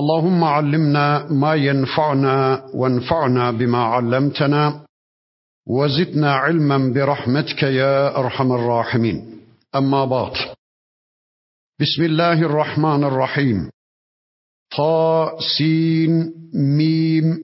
[0.00, 4.84] اللهم علمنا ما ينفعنا وانفعنا بما علمتنا
[5.68, 9.40] وزدنا علما برحمتك يا أرحم الراحمين.
[9.74, 10.32] أما بعد
[11.80, 13.70] بسم الله الرحمن الرحيم.
[14.76, 17.42] طا سين ميم.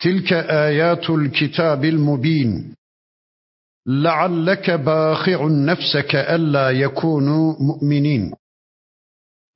[0.00, 2.74] تلك آيات الكتاب المبين.
[3.86, 8.34] لعلك باخع نفسك ألا يكونوا مؤمنين.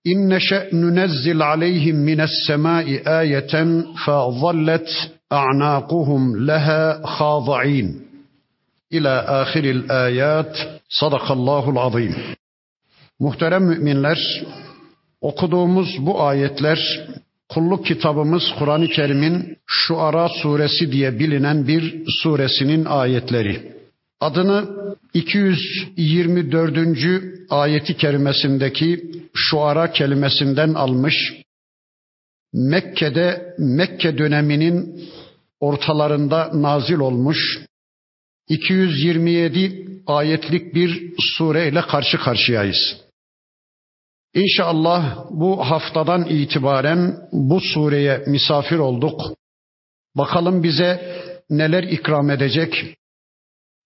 [0.04, 4.88] İn neşe nunezzil aleyhim mines semai ayeten fa zallet
[5.30, 8.06] a'naquhum leha khadi'in.
[8.90, 10.80] İla ahiril ayat.
[10.88, 12.14] Sadakallahul azim.
[13.20, 14.42] Muhterem müminler,
[15.20, 17.08] okuduğumuz bu ayetler
[17.48, 23.72] kulluk kitabımız Kur'an-ı Kerim'in Şuara suresi diye bilinen bir suresinin ayetleri.
[24.20, 24.64] Adını
[25.14, 26.78] 224.
[27.50, 31.14] ayeti kerimesindeki şuara kelimesinden almış.
[32.52, 35.08] Mekke'de Mekke döneminin
[35.60, 37.60] ortalarında nazil olmuş
[38.48, 43.02] 227 ayetlik bir sureyle karşı karşıyayız.
[44.34, 49.20] İnşallah bu haftadan itibaren bu sureye misafir olduk.
[50.16, 52.96] Bakalım bize neler ikram edecek,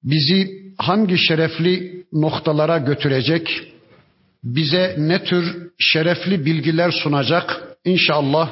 [0.02, 3.72] bizi hangi şerefli noktalara götürecek,
[4.54, 8.50] bize ne tür şerefli bilgiler sunacak İnşallah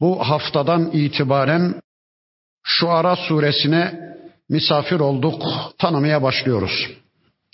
[0.00, 1.80] bu haftadan itibaren
[2.62, 4.14] şu ara suresine
[4.48, 5.42] misafir olduk,
[5.78, 6.90] tanımaya başlıyoruz.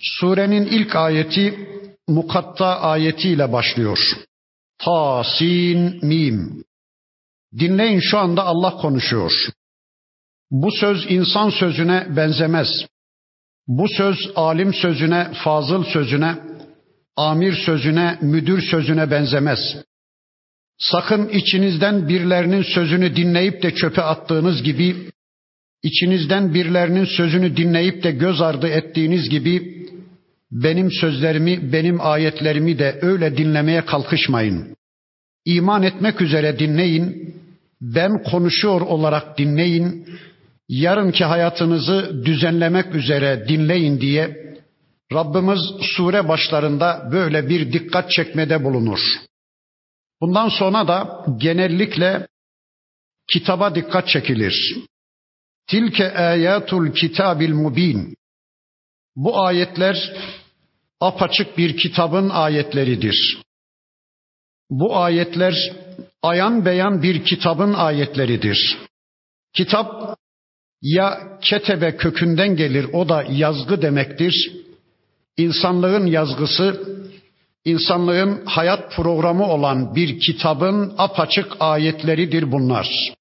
[0.00, 1.68] Surenin ilk ayeti
[2.08, 3.98] mukatta ayetiyle başlıyor.
[4.78, 6.64] Ta, sin, mim.
[7.58, 9.32] Dinleyin şu anda Allah konuşuyor.
[10.50, 12.68] Bu söz insan sözüne benzemez.
[13.66, 16.38] Bu söz alim sözüne, fazıl sözüne,
[17.16, 19.58] amir sözüne, müdür sözüne benzemez.
[20.78, 24.96] Sakın içinizden birilerinin sözünü dinleyip de çöpe attığınız gibi,
[25.82, 29.76] içinizden birilerinin sözünü dinleyip de göz ardı ettiğiniz gibi,
[30.50, 34.76] benim sözlerimi, benim ayetlerimi de öyle dinlemeye kalkışmayın.
[35.44, 37.34] İman etmek üzere dinleyin,
[37.80, 40.08] ben konuşuyor olarak dinleyin,
[40.68, 44.45] yarınki hayatınızı düzenlemek üzere dinleyin diye
[45.12, 49.00] Rabbimiz sure başlarında böyle bir dikkat çekmede bulunur.
[50.20, 52.26] Bundan sonra da genellikle
[53.32, 54.76] kitaba dikkat çekilir.
[55.66, 58.16] Tilke ayatul kitabil mubin.
[59.16, 60.12] Bu ayetler
[61.00, 63.38] apaçık bir kitabın ayetleridir.
[64.70, 65.72] Bu ayetler
[66.22, 68.78] ayan beyan bir kitabın ayetleridir.
[69.52, 70.18] Kitap
[70.82, 74.65] ya ketebe kökünden gelir o da yazgı demektir.
[75.36, 76.96] İnsanlığın yazgısı
[77.64, 83.14] insanlığın hayat programı olan bir kitabın apaçık ayetleridir bunlar.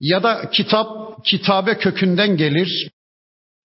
[0.00, 2.90] Ya da kitap kitabe kökünden gelir.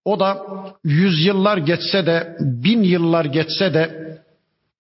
[0.06, 0.46] O da
[0.84, 4.08] yüzyıllar geçse de, bin yıllar geçse de,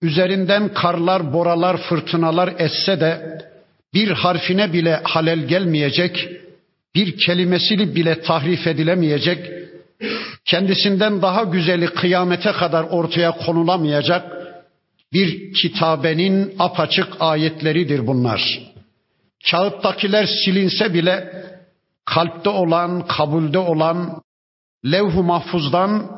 [0.01, 3.41] üzerinden karlar, boralar, fırtınalar esse de,
[3.93, 6.29] bir harfine bile halel gelmeyecek,
[6.95, 9.56] bir kelimesini bile tahrif edilemeyecek,
[10.47, 14.37] kendisinden daha güzeli kıyamete kadar ortaya konulamayacak
[15.13, 18.59] bir kitabenin apaçık ayetleridir bunlar.
[19.51, 21.45] Kağıttakiler silinse bile
[22.05, 24.21] kalpte olan, kabulde olan,
[24.85, 26.11] levh-u mahfuzdan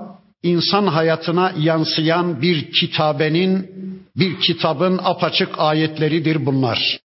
[0.43, 3.71] insan hayatına yansıyan bir kitabenin,
[4.15, 6.99] bir kitabın apaçık ayetleridir bunlar.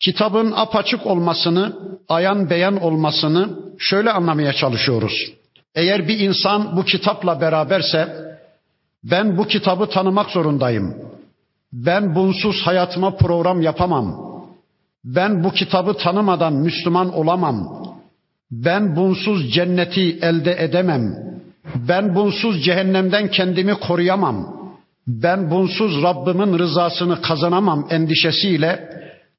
[0.00, 1.76] Kitabın apaçık olmasını,
[2.08, 5.41] ayan beyan olmasını şöyle anlamaya çalışıyoruz.
[5.74, 8.32] Eğer bir insan bu kitapla beraberse
[9.04, 10.94] ben bu kitabı tanımak zorundayım.
[11.72, 14.32] Ben bunsuz hayatıma program yapamam.
[15.04, 17.86] Ben bu kitabı tanımadan Müslüman olamam.
[18.50, 21.14] Ben bunsuz cenneti elde edemem.
[21.88, 24.62] Ben bunsuz cehennemden kendimi koruyamam.
[25.06, 28.88] Ben bunsuz Rabbimin rızasını kazanamam endişesiyle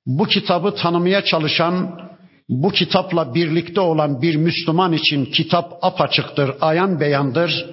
[0.06, 2.00] bu kitabı tanımaya çalışan,
[2.50, 7.66] bu kitapla birlikte olan bir Müslüman için kitap apaçıktır, ayan beyandır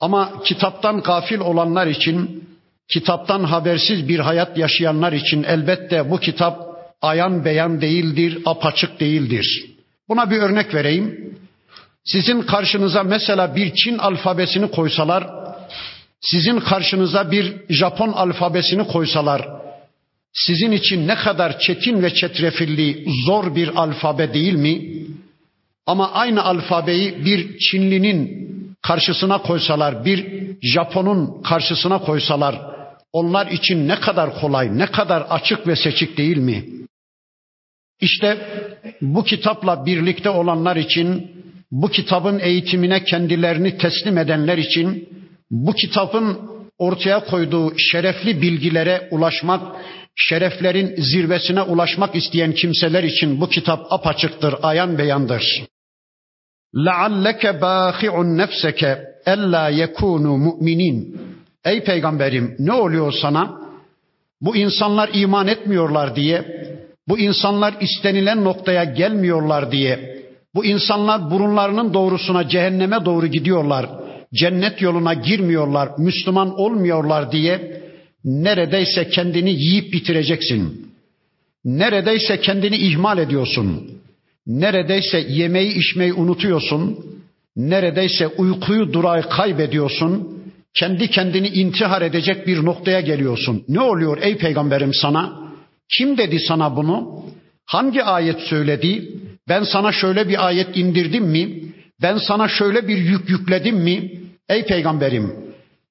[0.00, 2.44] ama kitaptan gafil olanlar için,
[2.88, 6.70] kitaptan habersiz bir hayat yaşayanlar için elbette bu kitap
[7.02, 9.66] ayan beyan değildir, apaçık değildir.
[10.08, 11.36] Buna bir örnek vereyim.
[12.04, 15.26] Sizin karşınıza mesela bir Çin alfabesini koysalar,
[16.20, 19.59] sizin karşınıza bir Japon alfabesini koysalar,
[20.32, 24.82] sizin için ne kadar çetin ve çetrefilli, zor bir alfabe değil mi?
[25.86, 28.50] Ama aynı alfabeyi bir Çinlinin
[28.82, 30.26] karşısına koysalar, bir
[30.62, 32.60] Japon'un karşısına koysalar,
[33.12, 36.64] onlar için ne kadar kolay, ne kadar açık ve seçik değil mi?
[38.00, 38.38] İşte
[39.00, 41.30] bu kitapla birlikte olanlar için,
[41.70, 45.08] bu kitabın eğitimine kendilerini teslim edenler için,
[45.50, 46.38] bu kitabın
[46.78, 49.76] ortaya koyduğu şerefli bilgilere ulaşmak,
[50.15, 55.65] şereflerin zirvesine ulaşmak isteyen kimseler için bu kitap apaçıktır, ayan beyandır.
[56.75, 58.81] لَعَلَّكَ بَاخِعٌ نَفْسَكَ
[59.27, 61.15] اَلَّا يَكُونُوا مُؤْمِنِينَ
[61.65, 63.61] Ey peygamberim ne oluyor sana?
[64.41, 66.45] Bu insanlar iman etmiyorlar diye,
[67.07, 70.23] bu insanlar istenilen noktaya gelmiyorlar diye,
[70.55, 73.89] bu insanlar burunlarının doğrusuna cehenneme doğru gidiyorlar,
[74.33, 77.81] cennet yoluna girmiyorlar, Müslüman olmuyorlar diye
[78.24, 80.90] neredeyse kendini yiyip bitireceksin.
[81.64, 83.90] Neredeyse kendini ihmal ediyorsun.
[84.46, 86.98] Neredeyse yemeği içmeyi unutuyorsun.
[87.56, 90.40] Neredeyse uykuyu durağı kaybediyorsun.
[90.74, 93.64] Kendi kendini intihar edecek bir noktaya geliyorsun.
[93.68, 95.52] Ne oluyor ey peygamberim sana?
[95.88, 97.24] Kim dedi sana bunu?
[97.66, 99.12] Hangi ayet söyledi?
[99.48, 101.62] Ben sana şöyle bir ayet indirdim mi?
[102.02, 104.12] Ben sana şöyle bir yük yükledim mi?
[104.48, 105.32] Ey peygamberim,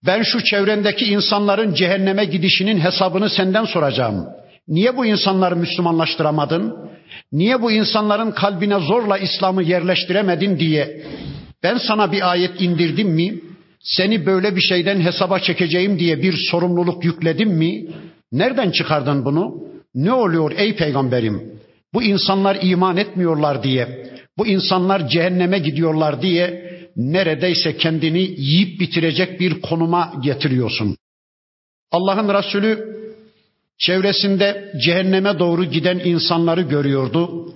[0.06, 4.26] ben şu çevrendeki insanların cehenneme gidişinin hesabını senden soracağım.
[4.68, 6.76] Niye bu insanları Müslümanlaştıramadın?
[7.32, 11.02] Niye bu insanların kalbine zorla İslam'ı yerleştiremedin diye
[11.64, 13.34] ben sana bir ayet indirdim mi?
[13.80, 17.86] Seni böyle bir şeyden hesaba çekeceğim diye bir sorumluluk yükledim mi?
[18.32, 19.64] Nereden çıkardın bunu?
[19.96, 21.60] Ne oluyor ey peygamberim?
[21.94, 24.06] Bu insanlar iman etmiyorlar diye,
[24.38, 26.69] bu insanlar cehenneme gidiyorlar diye
[27.00, 30.98] neredeyse kendini yiyip bitirecek bir konuma getiriyorsun.
[31.92, 33.00] Allah'ın Resulü
[33.78, 37.54] çevresinde cehenneme doğru giden insanları görüyordu.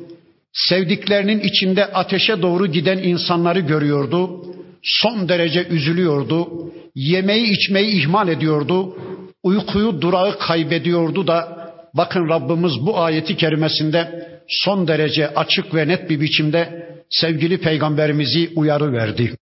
[0.54, 4.45] Sevdiklerinin içinde ateşe doğru giden insanları görüyordu.
[4.84, 6.48] Son derece üzülüyordu.
[6.96, 8.98] Yemeği içmeyi ihmal ediyordu.
[9.44, 11.63] Uykuyu durağı kaybediyordu da
[11.94, 18.94] bakın Rabbimiz bu ayeti kerimesinde son derece açık ve net bir biçimde sevgili peygamberimizi uyarı
[18.94, 19.38] verdi.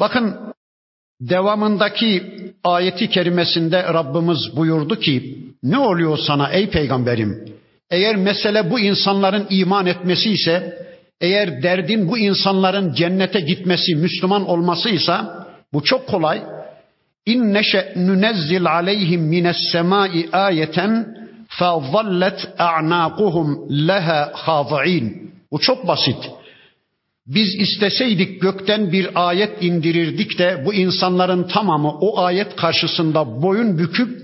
[0.00, 0.36] Bakın
[1.20, 2.22] devamındaki
[2.64, 7.52] ayeti kerimesinde Rabbimiz buyurdu ki ne oluyor sana ey peygamberim?
[7.90, 10.78] Eğer mesele bu insanların iman etmesi ise,
[11.20, 16.42] eğer derdin bu insanların cennete gitmesi, Müslüman olmasıysa bu çok kolay.
[17.26, 21.16] İn neşe nunezzil aleyhim mines semai ayeten
[21.48, 25.32] fa zallet a'naquhum leha khadi'in.
[25.52, 26.30] Bu çok basit.
[27.26, 34.22] Biz isteseydik gökten bir ayet indirirdik de bu insanların tamamı o ayet karşısında boyun büküp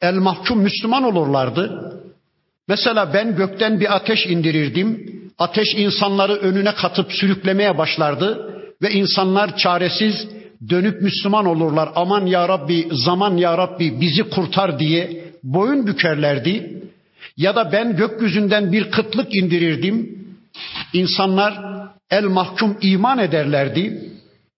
[0.00, 1.92] el mahkum Müslüman olurlardı.
[2.68, 5.12] Mesela ben gökten bir ateş indirirdim.
[5.38, 10.28] Ateş insanları önüne katıp sürüklemeye başlardı ve insanlar çaresiz
[10.68, 11.88] dönüp Müslüman olurlar.
[11.94, 16.82] Aman ya Rabbi, zaman ya Rabbi bizi kurtar diye boyun bükerlerdi.
[17.36, 20.26] Ya da ben gökyüzünden bir kıtlık indirirdim.
[20.92, 21.76] İnsanlar
[22.10, 24.10] el mahkum iman ederlerdi.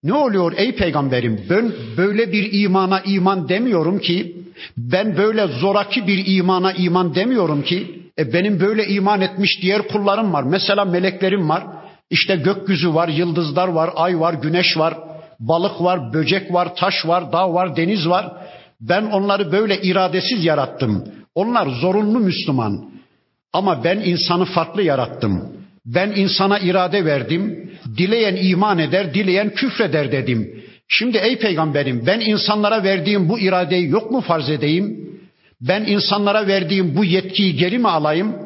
[0.02, 1.46] Ne oluyor ey peygamberim?
[1.50, 4.36] Ben böyle bir imana iman demiyorum ki.
[4.76, 8.02] Ben böyle zoraki bir imana iman demiyorum ki.
[8.18, 10.42] E benim böyle iman etmiş diğer kullarım var.
[10.42, 11.64] Mesela meleklerim var.
[12.10, 14.98] İşte gökyüzü var, yıldızlar var, ay var, güneş var,
[15.40, 18.32] balık var, böcek var, taş var, dağ var, deniz var.
[18.80, 21.04] Ben onları böyle iradesiz yarattım.
[21.34, 22.90] Onlar zorunlu Müslüman.
[23.52, 25.57] Ama ben insanı farklı yarattım.
[25.94, 27.70] Ben insana irade verdim.
[27.96, 30.62] Dileyen iman eder, dileyen küfreder dedim.
[30.88, 35.08] Şimdi ey peygamberim ben insanlara verdiğim bu iradeyi yok mu farz edeyim?
[35.60, 38.36] Ben insanlara verdiğim bu yetkiyi geri mi alayım?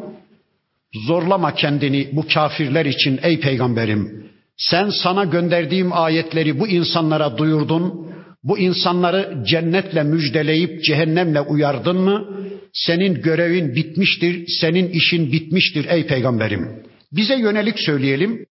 [1.06, 4.26] Zorlama kendini bu kafirler için ey peygamberim.
[4.56, 8.12] Sen sana gönderdiğim ayetleri bu insanlara duyurdun.
[8.44, 12.28] Bu insanları cennetle müjdeleyip cehennemle uyardın mı?
[12.72, 16.82] Senin görevin bitmiştir, senin işin bitmiştir ey peygamberim.
[17.12, 18.46] Bize yönelik söyleyelim.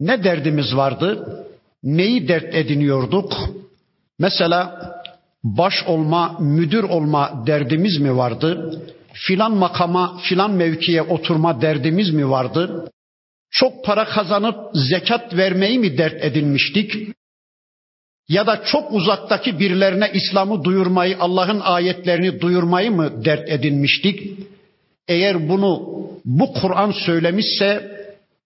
[0.00, 1.28] Ne derdimiz vardı?
[1.82, 3.32] Neyi dert ediniyorduk?
[4.18, 4.94] Mesela
[5.44, 8.82] baş olma, müdür olma derdimiz mi vardı?
[9.12, 12.90] Filan makama, filan mevkiye oturma derdimiz mi vardı?
[13.50, 16.94] Çok para kazanıp zekat vermeyi mi dert edinmiştik?
[18.28, 24.38] Ya da çok uzaktaki birilerine İslam'ı duyurmayı, Allah'ın ayetlerini duyurmayı mı dert edinmiştik?
[25.08, 27.98] Eğer bunu bu Kur'an söylemişse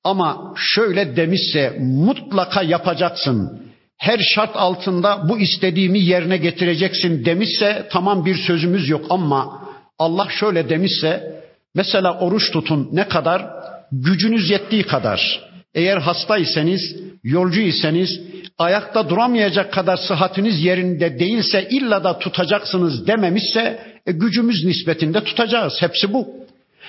[0.04, 3.62] Ama şöyle demişse mutlaka yapacaksın.
[3.98, 9.62] Her şart altında bu istediğimi yerine getireceksin demişse tamam bir sözümüz yok ama
[9.98, 11.42] Allah şöyle demişse
[11.74, 13.46] mesela oruç tutun ne kadar
[13.92, 15.40] gücünüz yettiği kadar.
[15.74, 16.80] Eğer hastaysanız,
[17.24, 18.20] yolcu iseniz,
[18.58, 25.74] ayakta duramayacak kadar sıhhatiniz yerinde değilse illa da tutacaksınız dememişse e, gücümüz nispetinde tutacağız.
[25.80, 26.41] Hepsi bu.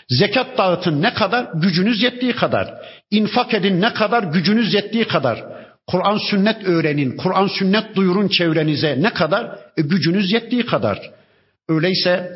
[0.09, 1.47] Zekat dağıtın ne kadar?
[1.53, 2.73] Gücünüz yettiği kadar.
[3.11, 4.23] İnfak edin ne kadar?
[4.23, 5.43] Gücünüz yettiği kadar.
[5.87, 9.59] Kur'an sünnet öğrenin, Kur'an sünnet duyurun çevrenize ne kadar?
[9.77, 11.11] E, gücünüz yettiği kadar.
[11.69, 12.31] Öyleyse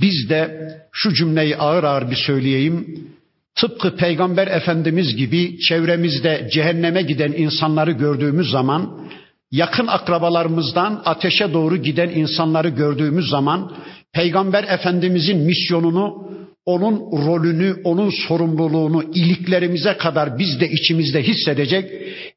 [0.00, 3.06] biz de şu cümleyi ağır ağır bir söyleyeyim.
[3.54, 9.08] Tıpkı Peygamber Efendimiz gibi çevremizde cehenneme giden insanları gördüğümüz zaman,
[9.50, 13.72] yakın akrabalarımızdan ateşe doğru giden insanları gördüğümüz zaman,
[14.12, 16.30] Peygamber Efendimizin misyonunu,
[16.66, 21.90] onun rolünü, onun sorumluluğunu iliklerimize kadar biz de içimizde hissedecek,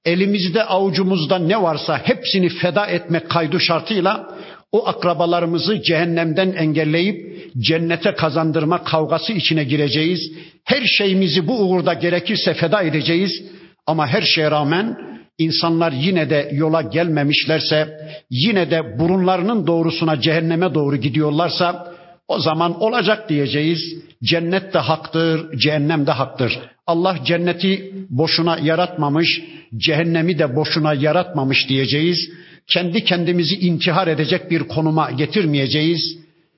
[0.06, 4.38] elimizde avucumuzda ne varsa hepsini feda etmek kaydı şartıyla
[4.72, 10.32] o akrabalarımızı cehennemden engelleyip cennete kazandırma kavgası içine gireceğiz.
[10.64, 13.44] Her şeyimizi bu uğurda gerekirse feda edeceğiz.
[13.88, 14.98] Ama her şeye rağmen
[15.38, 17.88] insanlar yine de yola gelmemişlerse,
[18.30, 21.89] yine de burunlarının doğrusuna cehenneme doğru gidiyorlarsa
[22.30, 23.80] o zaman olacak diyeceğiz.
[24.24, 26.60] Cennet de haktır, cehennem de haktır.
[26.88, 29.42] Allah cenneti boşuna yaratmamış,
[29.78, 32.30] cehennemi de boşuna yaratmamış diyeceğiz.
[32.68, 36.18] Kendi kendimizi intihar edecek bir konuma getirmeyeceğiz.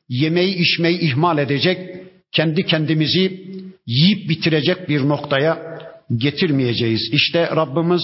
[0.10, 1.80] Yemeği içmeyi ihmal edecek,
[2.32, 3.46] kendi kendimizi
[3.88, 5.58] yiyip bitirecek bir noktaya
[6.18, 7.10] getirmeyeceğiz.
[7.14, 8.02] İşte Rabbimiz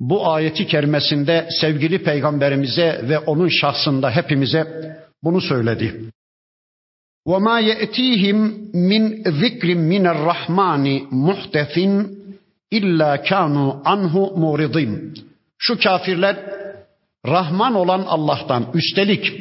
[0.00, 4.66] bu ayeti kerimesinde sevgili peygamberimize ve onun şahsında hepimize
[5.24, 5.94] bunu söyledi.
[7.31, 8.37] وَمَا يَأْتِيهِمْ
[8.91, 9.01] مِنْ
[9.41, 10.85] ذِكْرٍ مِنَ الرَّحْمَانِ
[11.27, 11.75] مُحْتَثٍ
[12.73, 14.91] اِلَّا كَانُوا عَنْهُ مُورِضِينَ
[15.57, 16.35] Şu kafirler
[17.25, 19.33] Rahman olan Allah'tan üstelik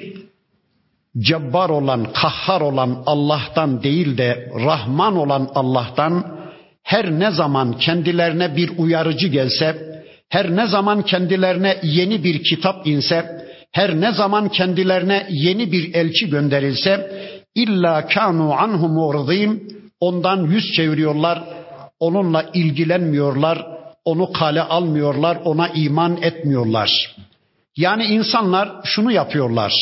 [1.19, 6.37] cebbar olan, kahhar olan Allah'tan değil de Rahman olan Allah'tan
[6.83, 9.76] her ne zaman kendilerine bir uyarıcı gelse,
[10.28, 16.31] her ne zaman kendilerine yeni bir kitap inse, her ne zaman kendilerine yeni bir elçi
[16.31, 17.11] gönderilse,
[17.55, 21.43] illa kanu anhu mu'ridin ondan yüz çeviriyorlar,
[22.00, 23.65] onunla ilgilenmiyorlar,
[24.05, 27.15] onu kale almıyorlar, ona iman etmiyorlar.
[27.77, 29.74] Yani insanlar şunu yapıyorlar.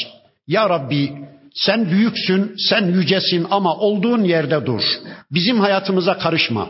[0.48, 1.14] Ya Rabbi
[1.54, 4.82] sen büyüksün, sen yücesin ama olduğun yerde dur.
[5.32, 6.68] Bizim hayatımıza karışma.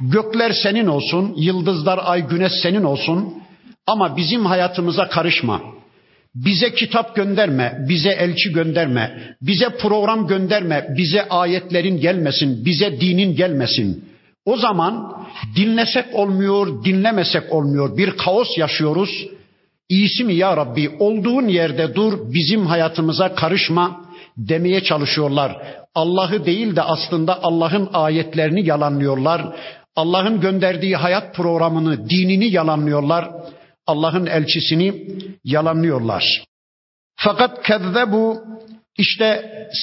[0.00, 3.34] Gökler senin olsun, yıldızlar, ay, güneş senin olsun
[3.86, 5.60] ama bizim hayatımıza karışma.
[6.34, 14.04] Bize kitap gönderme, bize elçi gönderme, bize program gönderme, bize ayetlerin gelmesin, bize dinin gelmesin.
[14.44, 15.12] O zaman
[15.56, 17.96] dinlesek olmuyor, dinlemesek olmuyor.
[17.96, 19.26] Bir kaos yaşıyoruz.
[19.88, 24.00] İyisi mi ya Rabbi olduğun yerde dur, bizim hayatımıza karışma
[24.36, 25.56] demeye çalışıyorlar.
[25.94, 29.56] Allah'ı değil de aslında Allah'ın ayetlerini yalanlıyorlar.
[29.96, 33.30] Allah'ın gönderdiği hayat programını, dinini yalanlıyorlar.
[33.90, 34.88] Allah'ın elçisini
[35.44, 36.44] yalanlıyorlar.
[37.16, 38.38] Fakat kezzebu
[38.98, 39.28] işte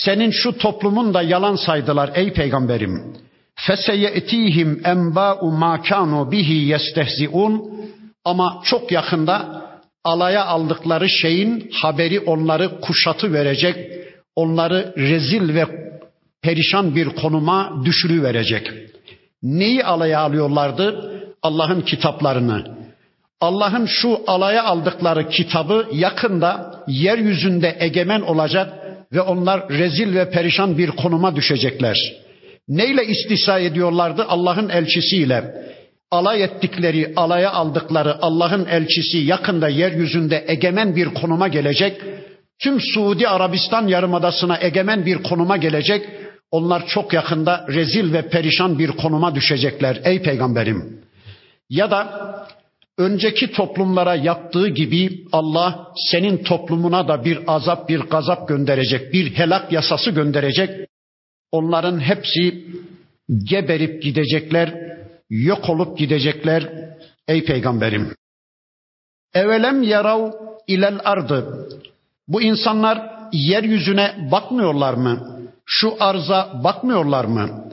[0.06, 3.18] senin şu toplumun da yalan saydılar ey peygamberim.
[3.56, 7.72] Feseyetihim enba'u ma kanu bihi yestehziun
[8.26, 9.68] ama çok yakında
[10.04, 13.76] alaya aldıkları şeyin haberi onları kuşatı verecek,
[14.36, 15.66] onları rezil ve
[16.42, 18.72] perişan bir konuma düşürü verecek.
[19.44, 21.14] Neyi alaya alıyorlardı?
[21.42, 22.77] Allah'ın kitaplarını,
[23.42, 28.74] Allah'ın şu alaya aldıkları kitabı yakında yeryüzünde egemen olacak
[29.14, 31.98] ve onlar rezil ve perişan bir konuma düşecekler.
[32.68, 34.26] Neyle istihza ediyorlardı?
[34.28, 35.68] Allah'ın elçisiyle.
[36.12, 42.02] Alay ettikleri, alaya aldıkları Allah'ın elçisi yakında yeryüzünde egemen bir konuma gelecek.
[42.60, 46.10] Tüm Suudi Arabistan yarımadasına egemen bir konuma gelecek.
[46.52, 51.02] Onlar çok yakında rezil ve perişan bir konuma düşecekler ey peygamberim.
[51.70, 52.08] Ya da
[52.98, 59.72] önceki toplumlara yaptığı gibi Allah senin toplumuna da bir azap, bir gazap gönderecek, bir helak
[59.72, 60.90] yasası gönderecek.
[61.52, 62.66] Onların hepsi
[63.44, 64.98] geberip gidecekler,
[65.30, 66.70] yok olup gidecekler
[67.28, 68.16] ey peygamberim.
[69.34, 70.32] Evelem yarav
[70.68, 71.68] ilel ardı.
[72.28, 75.40] Bu insanlar yeryüzüne bakmıyorlar mı?
[75.66, 77.64] Şu arza bakmıyorlar mı?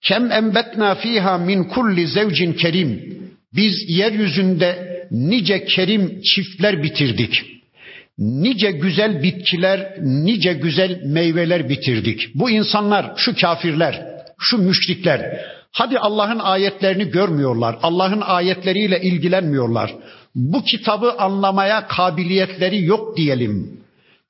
[0.00, 3.16] Kem embetna fiha min kulli zevcin kerim.
[3.54, 7.42] Biz yeryüzünde nice kerim çiftler bitirdik.
[8.18, 12.34] Nice güzel bitkiler, nice güzel meyveler bitirdik.
[12.34, 14.06] Bu insanlar, şu kafirler,
[14.38, 15.40] şu müşrikler
[15.76, 17.78] Hadi Allah'ın ayetlerini görmüyorlar.
[17.82, 19.94] Allah'ın ayetleriyle ilgilenmiyorlar.
[20.34, 23.80] Bu kitabı anlamaya kabiliyetleri yok diyelim.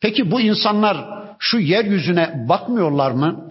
[0.01, 0.97] Peki bu insanlar
[1.39, 3.51] şu yeryüzüne bakmıyorlar mı?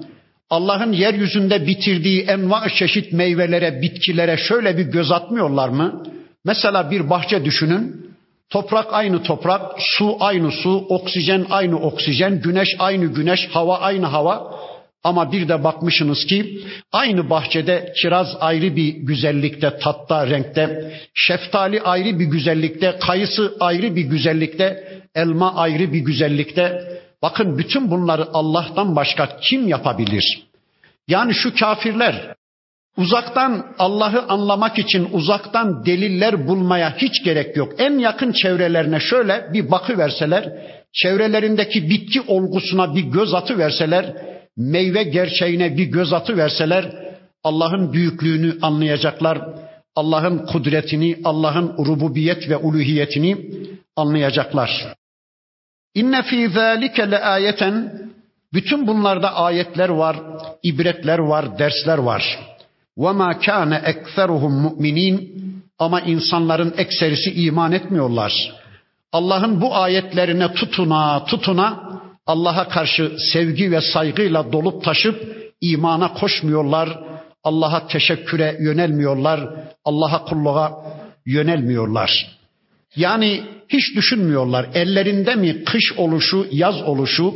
[0.55, 6.03] Allah'ın yeryüzünde bitirdiği enva çeşit meyvelere, bitkilere şöyle bir göz atmıyorlar mı?
[6.45, 8.05] Mesela bir bahçe düşünün.
[8.49, 14.55] Toprak aynı toprak, su aynı su, oksijen aynı oksijen, güneş aynı güneş, hava aynı hava.
[15.03, 16.59] Ama bir de bakmışsınız ki
[16.91, 24.03] aynı bahçede kiraz ayrı bir güzellikte, tatta, renkte, şeftali ayrı bir güzellikte, kayısı ayrı bir
[24.03, 24.83] güzellikte,
[25.15, 26.94] elma ayrı bir güzellikte.
[27.25, 30.43] Bakın bütün bunları Allah'tan başka kim yapabilir?
[31.07, 32.35] Yani şu kafirler
[32.97, 37.73] uzaktan Allah'ı anlamak için uzaktan deliller bulmaya hiç gerek yok.
[37.77, 40.53] En yakın çevrelerine şöyle bir bakı verseler,
[40.93, 44.15] çevrelerindeki bitki olgusuna bir göz atı verseler,
[44.57, 46.85] meyve gerçeğine bir göz atı verseler
[47.43, 49.41] Allah'ın büyüklüğünü anlayacaklar.
[49.95, 53.37] Allah'ın kudretini, Allah'ın rububiyet ve uluhiyetini
[53.95, 54.95] anlayacaklar.
[55.95, 57.75] İnne fî zâlike le ayeten
[58.53, 60.15] bütün bunlarda ayetler var,
[60.63, 62.39] ibretler var, dersler var.
[62.97, 65.17] Ve mâ kâne ekseruhum mu'minin
[65.79, 68.53] ama insanların ekserisi iman etmiyorlar.
[69.11, 75.23] Allah'ın bu ayetlerine tutuna tutuna Allah'a karşı sevgi ve saygıyla dolup taşıp
[75.61, 76.99] imana koşmuyorlar.
[77.43, 79.49] Allah'a teşekküre yönelmiyorlar.
[79.85, 80.71] Allah'a kulluğa
[81.25, 82.37] yönelmiyorlar.
[82.95, 84.69] Yani hiç düşünmüyorlar.
[84.73, 87.33] Ellerinde mi kış oluşu, yaz oluşu,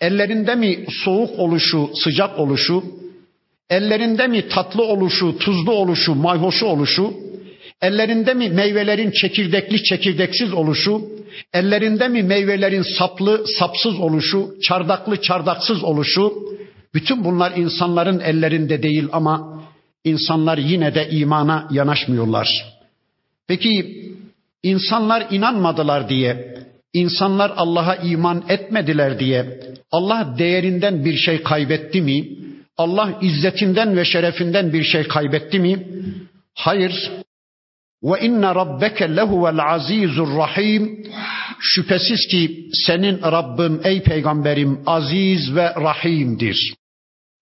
[0.00, 2.84] ellerinde mi soğuk oluşu, sıcak oluşu,
[3.70, 7.14] ellerinde mi tatlı oluşu, tuzlu oluşu, mayhoşu oluşu,
[7.82, 11.02] ellerinde mi meyvelerin çekirdekli, çekirdeksiz oluşu,
[11.54, 16.32] ellerinde mi meyvelerin saplı, sapsız oluşu, çardaklı, çardaksız oluşu,
[16.94, 19.62] bütün bunlar insanların ellerinde değil ama
[20.04, 22.48] insanlar yine de imana yanaşmıyorlar.
[23.48, 24.02] Peki
[24.62, 26.58] insanlar inanmadılar diye,
[26.92, 32.28] insanlar Allah'a iman etmediler diye Allah değerinden bir şey kaybetti mi?
[32.76, 35.86] Allah izzetinden ve şerefinden bir şey kaybetti mi?
[36.54, 37.10] Hayır.
[38.02, 41.06] Ve inne rabbeke lehuvel azizur rahim.
[41.60, 46.74] Şüphesiz ki senin Rabbin ey peygamberim aziz ve rahimdir.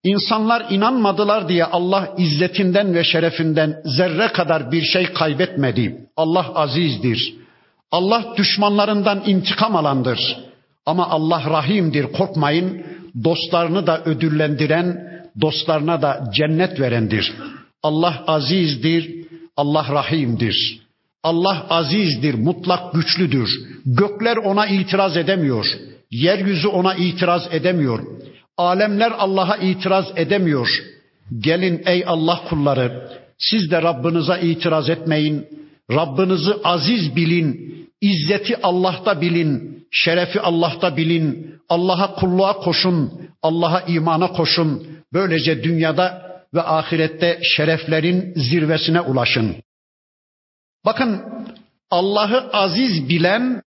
[0.05, 6.07] İnsanlar inanmadılar diye Allah izzetinden ve şerefinden zerre kadar bir şey kaybetmedi.
[6.17, 7.35] Allah azizdir.
[7.93, 10.37] Allah düşmanlarından intikam alandır.
[10.87, 12.83] Ama Allah rahimdir korkmayın.
[13.25, 15.11] Dostlarını da ödüllendiren,
[15.41, 17.33] dostlarına da cennet verendir.
[17.83, 19.15] Allah azizdir,
[19.57, 20.81] Allah rahimdir.
[21.23, 23.51] Allah azizdir, mutlak güçlüdür.
[23.87, 25.67] Gökler ona itiraz edemiyor.
[26.11, 28.01] Yeryüzü ona itiraz edemiyor.
[28.69, 30.69] Alemler Allah'a itiraz edemiyor.
[31.39, 32.87] Gelin ey Allah kulları,
[33.39, 35.47] siz de Rabbinize itiraz etmeyin.
[35.91, 37.49] Rabbinizi aziz bilin,
[38.01, 39.51] izzeti Allah'ta bilin,
[39.91, 41.57] şerefi Allah'ta bilin.
[41.69, 44.87] Allah'a kulluğa koşun, Allah'a imana koşun.
[45.13, 46.07] Böylece dünyada
[46.55, 49.57] ve ahirette şereflerin zirvesine ulaşın.
[50.85, 51.23] Bakın
[51.91, 53.63] Allah'ı aziz bilen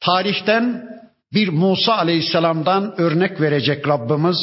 [0.00, 0.88] tarihten
[1.34, 4.36] bir Musa Aleyhisselam'dan örnek verecek Rabbimiz.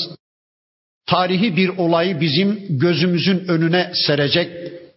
[1.06, 4.52] Tarihi bir olayı bizim gözümüzün önüne serecek.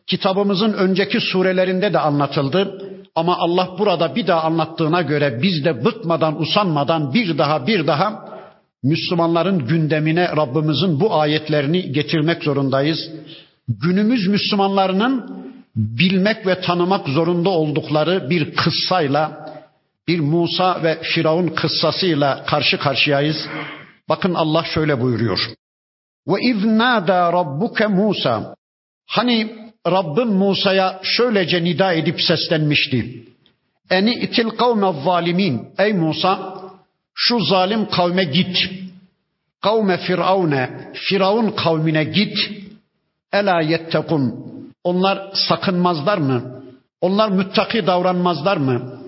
[0.07, 2.88] Kitabımızın önceki surelerinde de anlatıldı.
[3.14, 8.33] Ama Allah burada bir daha anlattığına göre biz de bıkmadan, usanmadan bir daha bir daha
[8.83, 13.11] Müslümanların gündemine Rabbimizin bu ayetlerini getirmek zorundayız.
[13.68, 15.44] Günümüz Müslümanlarının
[15.76, 19.41] bilmek ve tanımak zorunda oldukları bir kıssayla,
[20.08, 23.48] bir Musa ve Firavun kıssasıyla karşı karşıyayız.
[24.08, 25.50] Bakın Allah şöyle buyuruyor.
[26.28, 28.54] Ve iznada rabbuke Musa.
[29.06, 33.24] Hani Rabbim Musa'ya şöylece nida edip seslenmişti.
[33.90, 35.68] Eni itil kavme zalimin.
[35.78, 36.62] Ey Musa
[37.14, 38.70] şu zalim kavme git.
[39.62, 42.38] Kavme Firavune, Firavun kavmine git.
[43.32, 44.52] Ela yettekun.
[44.84, 46.62] Onlar sakınmazlar mı?
[47.00, 49.01] Onlar müttaki davranmazlar mı?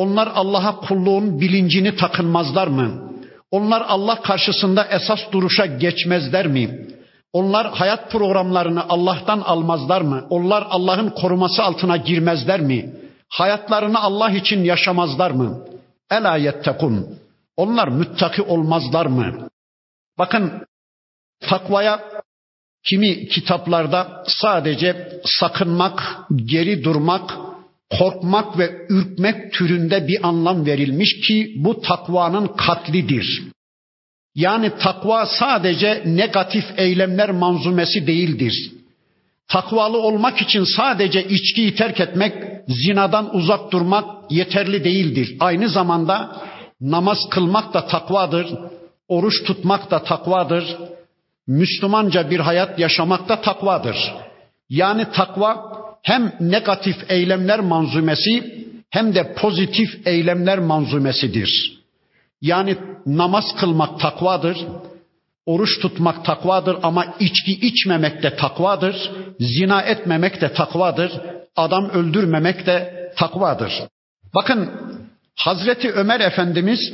[0.00, 3.12] Onlar Allah'a kulluğun bilincini takınmazlar mı?
[3.50, 6.88] Onlar Allah karşısında esas duruşa geçmezler mi?
[7.32, 10.26] Onlar hayat programlarını Allah'tan almazlar mı?
[10.30, 12.94] Onlar Allah'ın koruması altına girmezler mi?
[13.28, 15.66] Hayatlarını Allah için yaşamazlar mı?
[16.10, 17.18] Ela yettekun.
[17.56, 19.48] Onlar müttaki olmazlar mı?
[20.18, 20.66] Bakın
[21.40, 22.00] takvaya
[22.84, 27.49] kimi kitaplarda sadece sakınmak, geri durmak,
[27.98, 33.42] korkmak ve ürkmek türünde bir anlam verilmiş ki bu takvanın katlidir.
[34.34, 38.72] Yani takva sadece negatif eylemler manzumesi değildir.
[39.48, 42.34] Takvalı olmak için sadece içkiyi terk etmek,
[42.68, 45.36] zinadan uzak durmak yeterli değildir.
[45.40, 46.36] Aynı zamanda
[46.80, 48.46] namaz kılmak da takvadır,
[49.08, 50.76] oruç tutmak da takvadır,
[51.46, 53.96] Müslümanca bir hayat yaşamak da takvadır.
[54.68, 55.69] Yani takva
[56.02, 58.60] hem negatif eylemler manzumesi
[58.90, 61.80] hem de pozitif eylemler manzumesidir.
[62.42, 64.58] Yani namaz kılmak takvadır,
[65.46, 69.10] oruç tutmak takvadır ama içki içmemek de takvadır,
[69.40, 71.12] zina etmemek de takvadır,
[71.56, 73.72] adam öldürmemek de takvadır.
[74.34, 74.70] Bakın
[75.36, 76.92] Hazreti Ömer Efendimiz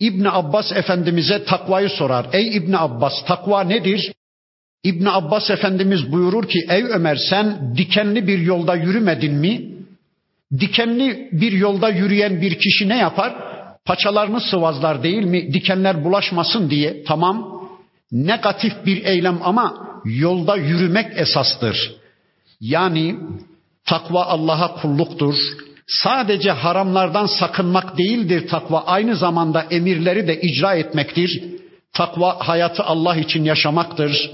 [0.00, 2.26] İbn Abbas Efendimiz'e takvayı sorar.
[2.32, 4.12] Ey İbn Abbas takva nedir?
[4.86, 9.62] İbn Abbas Efendimiz buyurur ki ey Ömer sen dikenli bir yolda yürümedin mi?
[10.60, 13.34] Dikenli bir yolda yürüyen bir kişi ne yapar?
[13.84, 15.52] Paçalarını sıvazlar değil mi?
[15.54, 17.04] Dikenler bulaşmasın diye.
[17.04, 17.62] Tamam.
[18.12, 21.94] Negatif bir eylem ama yolda yürümek esastır.
[22.60, 23.16] Yani
[23.84, 25.34] takva Allah'a kulluktur.
[25.86, 28.84] Sadece haramlardan sakınmak değildir takva.
[28.86, 31.42] Aynı zamanda emirleri de icra etmektir.
[31.92, 34.30] Takva hayatı Allah için yaşamaktır.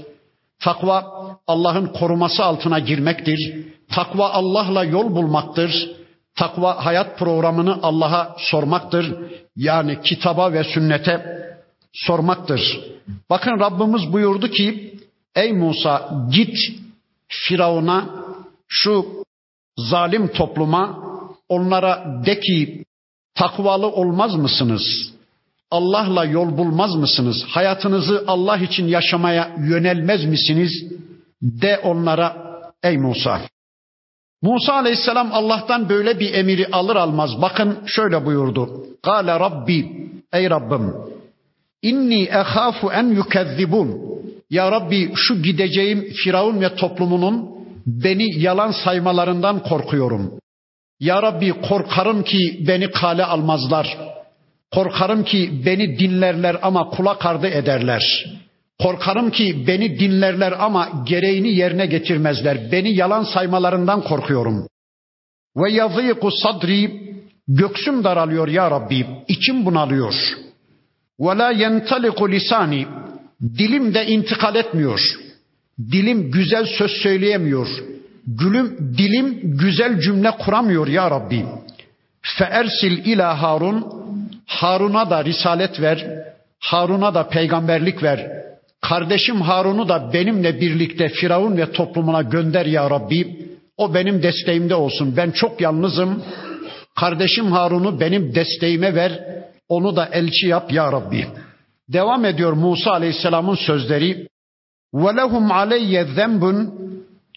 [0.59, 1.05] Takva
[1.47, 3.65] Allah'ın koruması altına girmektir.
[3.89, 5.91] Takva Allah'la yol bulmaktır.
[6.35, 9.15] Takva hayat programını Allah'a sormaktır.
[9.55, 11.43] Yani kitaba ve sünnete
[11.93, 12.79] sormaktır.
[13.29, 14.99] Bakın Rabbimiz buyurdu ki
[15.35, 16.57] ey Musa git
[17.27, 18.05] Firavun'a
[18.67, 19.05] şu
[19.77, 20.99] zalim topluma
[21.49, 22.85] onlara de ki
[23.35, 25.12] takvalı olmaz mısınız?
[25.77, 27.43] Allah'la yol bulmaz mısınız?
[27.47, 30.71] Hayatınızı Allah için yaşamaya yönelmez misiniz?
[31.41, 32.37] De onlara
[32.83, 33.41] ey Musa.
[34.41, 38.85] Musa aleyhisselam Allah'tan böyle bir emiri alır almaz bakın şöyle buyurdu.
[39.03, 40.93] Kale Rabbi ey Rabbim
[41.81, 44.01] inni ehafu en yukezzibun.
[44.49, 47.49] Ya Rabbi şu gideceğim Firavun ve toplumunun
[47.85, 50.31] beni yalan saymalarından korkuyorum.
[50.99, 53.97] Ya Rabbi korkarım ki beni kale almazlar.
[54.73, 58.25] Korkarım ki beni dinlerler ama kulak ardı ederler.
[58.81, 62.71] Korkarım ki beni dinlerler ama gereğini yerine getirmezler.
[62.71, 64.67] Beni yalan saymalarından korkuyorum.
[65.57, 67.03] Ve yazıyku sadri
[67.47, 69.05] göksüm daralıyor ya Rabbi.
[69.27, 70.13] içim bunalıyor.
[71.19, 72.87] Ve la yentaliku lisani
[73.57, 75.01] dilim de intikal etmiyor.
[75.91, 77.67] Dilim güzel söz söyleyemiyor.
[78.27, 81.45] Gülüm, dilim güzel cümle kuramıyor ya Rabbi.
[82.21, 84.02] Feersil ila Harun.
[84.59, 86.25] Harun'a da risalet ver,
[86.59, 88.43] Harun'a da peygamberlik ver.
[88.81, 93.47] Kardeşim Harun'u da benimle birlikte Firavun ve toplumuna gönder ya Rabbi.
[93.77, 95.13] O benim desteğimde olsun.
[95.17, 96.23] Ben çok yalnızım.
[96.95, 99.19] Kardeşim Harun'u benim desteğime ver.
[99.69, 101.27] Onu da elçi yap ya Rabbi.
[101.89, 104.27] Devam ediyor Musa Aleyhisselam'ın sözleri.
[104.93, 106.07] Ve lehum aleyye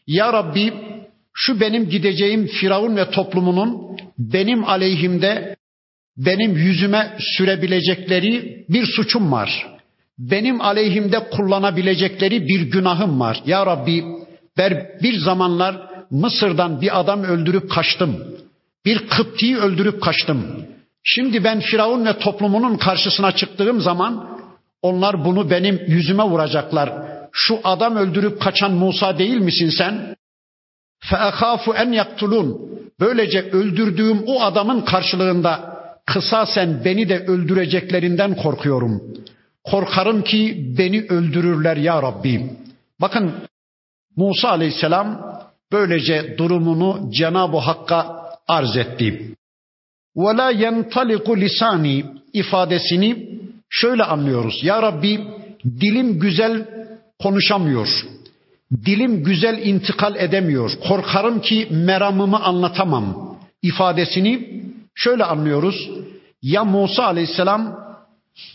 [0.07, 0.73] ya Rabbi
[1.35, 5.57] şu benim gideceğim Firavun ve toplumunun benim aleyhimde
[6.18, 9.68] benim yüzüme sürebilecekleri bir suçum var.
[10.20, 13.42] Benim aleyhimde kullanabilecekleri bir günahım var.
[13.46, 14.04] Ya Rabbi
[14.58, 18.24] ben bir zamanlar Mısır'dan bir adam öldürüp kaçtım.
[18.86, 20.66] Bir Kıpti'yi öldürüp kaçtım.
[21.04, 24.40] Şimdi ben Firavun ve toplumunun karşısına çıktığım zaman
[24.82, 26.94] onlar bunu benim yüzüme vuracaklar.
[27.32, 30.16] Şu adam öldürüp kaçan Musa değil misin sen?
[31.04, 32.72] فَاَخَافُ en yaktulun.
[33.00, 35.75] Böylece öldürdüğüm o adamın karşılığında
[36.06, 39.02] kısa sen beni de öldüreceklerinden korkuyorum.
[39.64, 42.50] Korkarım ki beni öldürürler ya Rabbi.
[43.02, 43.34] Bakın
[44.16, 45.38] Musa aleyhisselam
[45.72, 49.36] böylece durumunu Cenab-ı Hakk'a arz etti.
[50.16, 54.64] وَلَا يَنْطَلِقُ lisani ifadesini şöyle anlıyoruz.
[54.64, 55.20] Ya Rabbi
[55.82, 56.66] dilim güzel
[57.20, 57.88] konuşamıyor.
[58.86, 60.72] Dilim güzel intikal edemiyor.
[60.88, 64.62] Korkarım ki meramımı anlatamam ifadesini
[64.97, 65.91] şöyle anlıyoruz.
[66.43, 67.87] Ya Musa aleyhisselam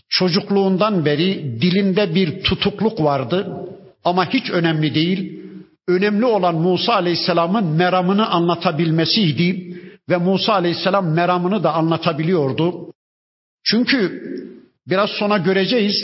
[0.10, 3.67] çocukluğundan beri dilinde bir tutukluk vardı
[4.04, 5.41] ama hiç önemli değil.
[5.88, 9.77] Önemli olan Musa aleyhisselamın meramını anlatabilmesiydi
[10.10, 12.93] ve Musa aleyhisselam meramını da anlatabiliyordu.
[13.63, 14.21] Çünkü
[14.88, 15.95] biraz sonra göreceğiz.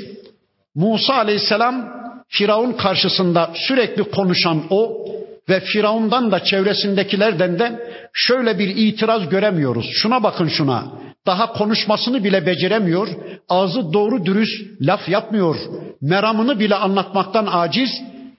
[0.76, 1.98] Musa aleyhisselam
[2.30, 5.06] Firavun karşısında sürekli konuşan o
[5.50, 9.86] ve Firavundan da çevresindekilerden de şöyle bir itiraz göremiyoruz.
[9.94, 10.92] Şuna bakın şuna.
[11.26, 13.08] Daha konuşmasını bile beceremiyor.
[13.50, 15.56] Ağzı doğru dürüst laf yapmıyor.
[16.02, 17.90] Meramını bile anlatmaktan aciz.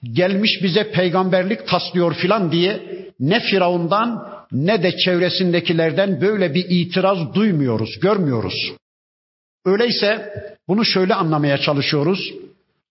[0.03, 2.81] Gelmiş bize peygamberlik taslıyor filan diye
[3.19, 8.73] ne Firavundan ne de çevresindekilerden böyle bir itiraz duymuyoruz, görmüyoruz.
[9.65, 10.33] Öyleyse
[10.67, 12.33] bunu şöyle anlamaya çalışıyoruz.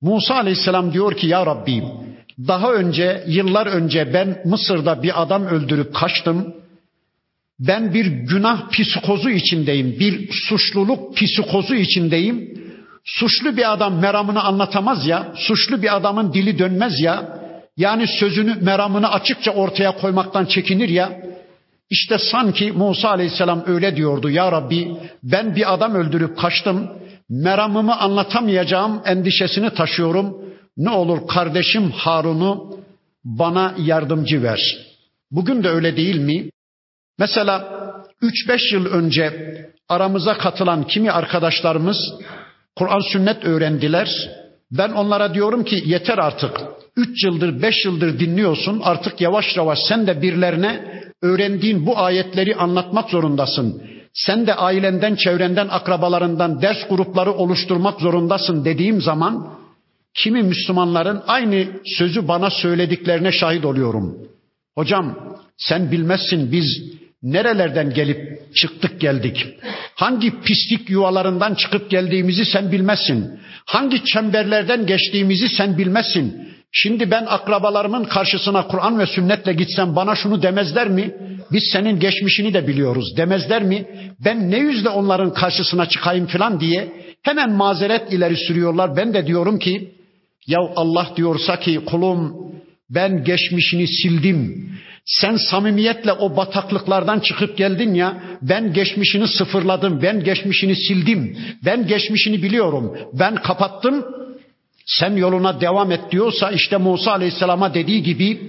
[0.01, 1.83] Musa aleyhisselam diyor ki ya Rabbi
[2.47, 6.55] Daha önce, yıllar önce ben Mısır'da bir adam öldürüp kaçtım.
[7.61, 12.59] Ben bir günah psikozu içindeyim, bir suçluluk psikozu içindeyim.
[13.05, 17.39] Suçlu bir adam meramını anlatamaz ya, suçlu bir adamın dili dönmez ya.
[17.77, 21.21] Yani sözünü, meramını açıkça ortaya koymaktan çekinir ya.
[21.91, 24.31] İşte sanki Musa Aleyhisselam öyle diyordu.
[24.31, 26.91] Ya Rabbi ben bir adam öldürüp kaçtım.
[27.29, 30.48] Meramımı anlatamayacağım endişesini taşıyorum.
[30.79, 32.79] Ne olur kardeşim Harun'u
[33.25, 34.61] bana yardımcı ver.
[35.31, 36.51] Bugün de öyle değil mi?
[37.19, 37.69] Mesela
[38.23, 39.33] 3-5 yıl önce
[39.89, 41.97] aramıza katılan kimi arkadaşlarımız
[42.77, 44.09] Kur'an sünnet öğrendiler.
[44.71, 46.61] Ben onlara diyorum ki yeter artık.
[46.97, 53.11] 3 yıldır 5 yıldır dinliyorsun artık yavaş yavaş sen de birilerine öğrendiğin bu ayetleri anlatmak
[53.11, 53.83] zorundasın.
[54.15, 59.59] Sen de ailenden, çevrenden, akrabalarından ders grupları oluşturmak zorundasın dediğim zaman
[60.19, 64.19] kimi Müslümanların aynı sözü bana söylediklerine şahit oluyorum.
[64.75, 66.83] Hocam sen bilmezsin biz
[67.23, 69.47] nerelerden gelip çıktık geldik.
[69.95, 73.41] Hangi pislik yuvalarından çıkıp geldiğimizi sen bilmezsin.
[73.67, 76.49] Hangi çemberlerden geçtiğimizi sen bilmezsin.
[76.73, 81.15] Şimdi ben akrabalarımın karşısına Kur'an ve sünnetle gitsem bana şunu demezler mi?
[81.53, 83.87] Biz senin geçmişini de biliyoruz demezler mi?
[84.25, 88.97] Ben ne yüzle onların karşısına çıkayım falan diye hemen mazeret ileri sürüyorlar.
[88.97, 89.98] Ben de diyorum ki
[90.49, 92.35] ya Allah diyorsa ki kulum
[92.91, 94.69] ben geçmişini sildim.
[95.05, 98.23] Sen samimiyetle o bataklıklardan çıkıp geldin ya.
[98.43, 100.03] Ben geçmişini sıfırladım.
[100.03, 101.39] Ben geçmişini sildim.
[101.65, 102.99] Ben geçmişini biliyorum.
[103.13, 104.05] Ben kapattım.
[104.87, 108.41] Sen yoluna devam et diyorsa işte Musa Aleyhisselam'a dediği gibi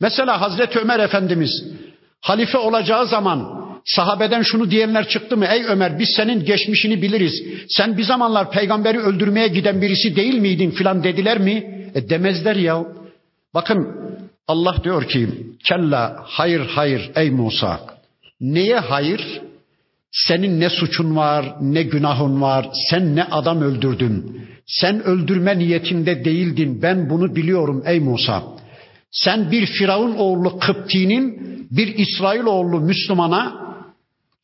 [0.00, 1.64] mesela Hazreti Ömer Efendimiz
[2.20, 5.46] halife olacağı zaman sahabeden şunu diyenler çıktı mı?
[5.46, 7.42] Ey Ömer biz senin geçmişini biliriz.
[7.68, 11.52] Sen bir zamanlar peygamberi öldürmeye giden birisi değil miydin filan dediler mi?
[11.94, 12.84] E demezler ya.
[13.54, 13.86] Bakın
[14.48, 15.28] Allah diyor ki
[15.64, 17.80] kella hayır hayır ey Musa.
[18.40, 19.40] Neye hayır?
[20.12, 24.46] Senin ne suçun var, ne günahın var, sen ne adam öldürdün.
[24.66, 28.42] Sen öldürme niyetinde değildin, ben bunu biliyorum ey Musa.
[29.10, 33.65] Sen bir Firavun oğlu Kıpti'nin bir İsrail oğlu Müslümana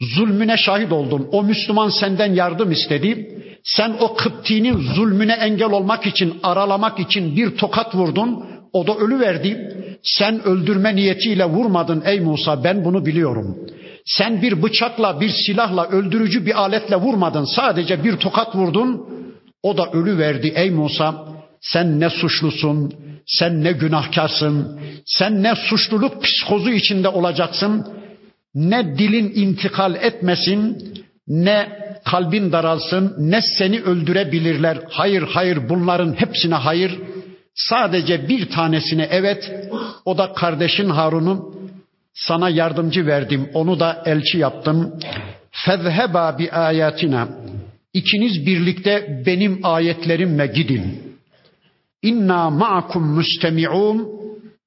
[0.02, 1.28] zulmüne şahit oldun.
[1.32, 3.38] O Müslüman senden yardım istedi.
[3.64, 8.44] Sen o Kıpti'nin zulmüne engel olmak için, aralamak için bir tokat vurdun.
[8.72, 9.76] O da ölü verdi.
[10.02, 13.56] Sen öldürme niyetiyle vurmadın ey Musa ben bunu biliyorum.
[14.04, 17.44] Sen bir bıçakla, bir silahla, öldürücü bir aletle vurmadın.
[17.44, 19.06] Sadece bir tokat vurdun.
[19.62, 21.32] O da ölü verdi ey Musa.
[21.60, 22.92] Sen ne suçlusun,
[23.26, 27.86] sen ne günahkarsın, sen ne suçluluk psikozu içinde olacaksın,
[28.54, 30.92] ne dilin intikal etmesin,
[31.28, 31.68] ne
[32.04, 34.78] kalbin daralsın, ne seni öldürebilirler.
[34.90, 36.98] Hayır, hayır bunların hepsine hayır.
[37.54, 39.68] Sadece bir tanesine evet,
[40.04, 41.54] o da kardeşin Harun'un
[42.14, 44.98] sana yardımcı verdim, onu da elçi yaptım.
[45.50, 47.28] Fezheba bi ayatina.
[47.92, 51.02] İkiniz birlikte benim ayetlerimle gidin.
[52.02, 54.08] İnna ma'akum müstemi'un.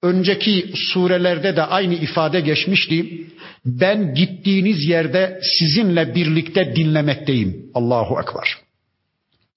[0.03, 3.27] Önceki surelerde de aynı ifade geçmişti.
[3.65, 7.71] Ben gittiğiniz yerde sizinle birlikte dinlemekteyim.
[7.73, 8.57] Allahu Ekber.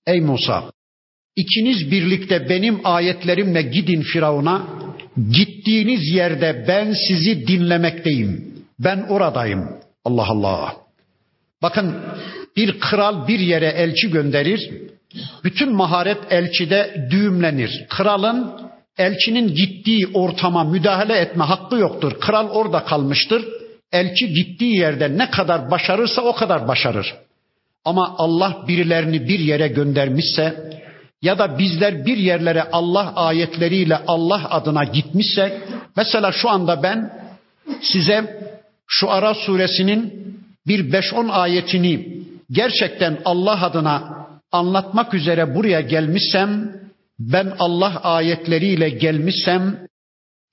[0.06, 0.70] Ey Musa,
[1.36, 4.66] ikiniz birlikte benim ayetlerimle gidin Firavun'a.
[5.30, 8.54] Gittiğiniz yerde ben sizi dinlemekteyim.
[8.78, 9.68] Ben oradayım.
[10.04, 10.76] Allah Allah.
[11.62, 11.94] Bakın
[12.56, 14.70] bir kral bir yere elçi gönderir.
[15.44, 17.86] Bütün maharet elçide düğümlenir.
[17.88, 18.52] Kralın
[18.98, 22.20] elçinin gittiği ortama müdahale etme hakkı yoktur.
[22.20, 23.44] Kral orada kalmıştır.
[23.92, 27.14] Elçi gittiği yerde ne kadar başarırsa o kadar başarır.
[27.84, 30.70] Ama Allah birilerini bir yere göndermişse
[31.22, 35.52] ya da bizler bir yerlere Allah ayetleriyle Allah adına gitmişsek
[35.96, 37.12] mesela şu anda ben
[37.80, 38.40] size
[38.86, 40.34] şu Ara suresinin
[40.66, 42.18] bir 5-10 ayetini
[42.50, 46.72] gerçekten Allah adına anlatmak üzere buraya gelmişsem,
[47.18, 49.86] ben Allah ayetleriyle gelmişsem,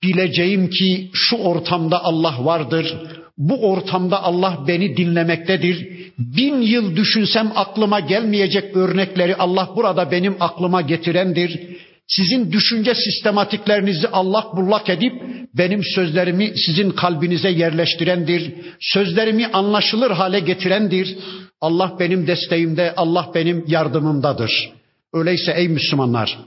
[0.02, 2.96] bileceğim ki şu ortamda Allah vardır.
[3.38, 5.88] Bu ortamda Allah beni dinlemektedir.
[6.18, 11.60] Bin yıl düşünsem aklıma gelmeyecek örnekleri Allah burada benim aklıma getirendir.
[12.06, 15.12] Sizin düşünce sistematiklerinizi Allah bullak edip
[15.54, 18.52] benim sözlerimi sizin kalbinize yerleştirendir.
[18.80, 21.16] Sözlerimi anlaşılır hale getirendir.
[21.60, 24.70] Allah benim desteğimde, Allah benim yardımımdadır.
[25.14, 26.38] Öyleyse ey Müslümanlar,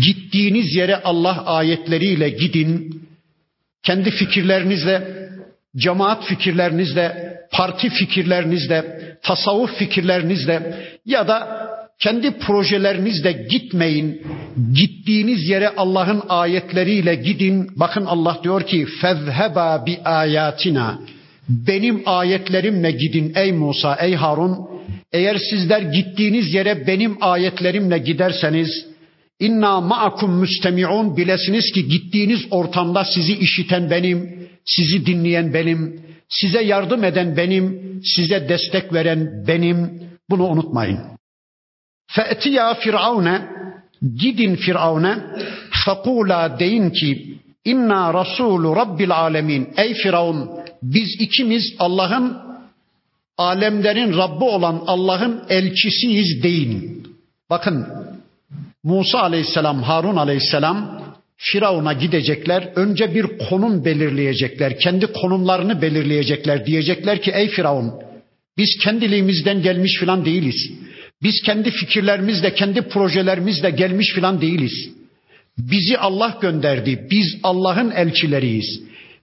[0.00, 3.02] gittiğiniz yere Allah ayetleriyle gidin.
[3.82, 5.28] Kendi fikirlerinizle,
[5.76, 8.84] cemaat fikirlerinizle, parti fikirlerinizle,
[9.22, 10.74] tasavvuf fikirlerinizle
[11.06, 14.22] ya da kendi projelerinizle gitmeyin.
[14.74, 17.70] Gittiğiniz yere Allah'ın ayetleriyle gidin.
[17.76, 20.98] Bakın Allah diyor ki fezheba bi ayatina.
[21.48, 24.56] Benim ayetlerimle gidin ey Musa, ey Harun.
[25.12, 28.86] Eğer sizler gittiğiniz yere benim ayetlerimle giderseniz
[29.40, 37.04] inna ma'akum müstemi'un bilesiniz ki gittiğiniz ortamda sizi işiten benim, sizi dinleyen benim, size yardım
[37.04, 40.02] eden benim, size destek veren benim.
[40.30, 40.98] Bunu unutmayın.
[42.06, 43.42] Fe'tiya firavune
[44.16, 45.18] gidin firavune
[45.84, 50.50] fekula deyin ki inna rasulü rabbil alemin ey firavun
[50.82, 52.38] biz ikimiz Allah'ın
[53.38, 57.06] alemlerin Rabbi olan Allah'ın elçisiyiz deyin.
[57.50, 57.86] Bakın
[58.84, 61.02] Musa aleyhisselam, Harun aleyhisselam
[61.36, 62.72] Firavun'a gidecekler.
[62.76, 64.78] Önce bir konum belirleyecekler.
[64.78, 66.66] Kendi konumlarını belirleyecekler.
[66.66, 67.92] Diyecekler ki ey Firavun
[68.58, 70.70] biz kendiliğimizden gelmiş filan değiliz.
[71.22, 74.90] Biz kendi fikirlerimizle, kendi projelerimizle gelmiş filan değiliz.
[75.58, 77.06] Bizi Allah gönderdi.
[77.10, 78.80] Biz Allah'ın elçileriyiz.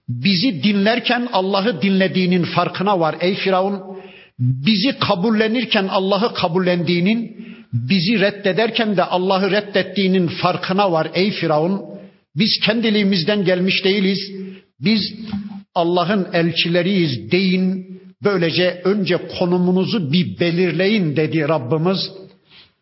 [0.08, 3.80] Bizi dinlerken Allah'ı dinlediğinin farkına var ey Firavun.
[4.38, 11.82] Bizi kabullenirken Allah'ı kabullendiğinin, bizi reddederken de Allah'ı reddettiğinin farkına var ey Firavun.
[12.36, 14.18] Biz kendiliğimizden gelmiş değiliz.
[14.80, 15.14] Biz
[15.74, 17.90] Allah'ın elçileriyiz deyin.
[18.24, 22.10] Böylece önce konumunuzu bir belirleyin dedi Rabbimiz.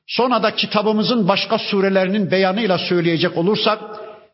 [0.07, 3.81] Sonra da kitabımızın başka surelerinin beyanıyla söyleyecek olursak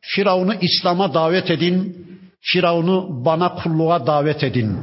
[0.00, 2.06] Firavun'u İslam'a davet edin.
[2.40, 4.76] Firavun'u bana kulluğa davet edin.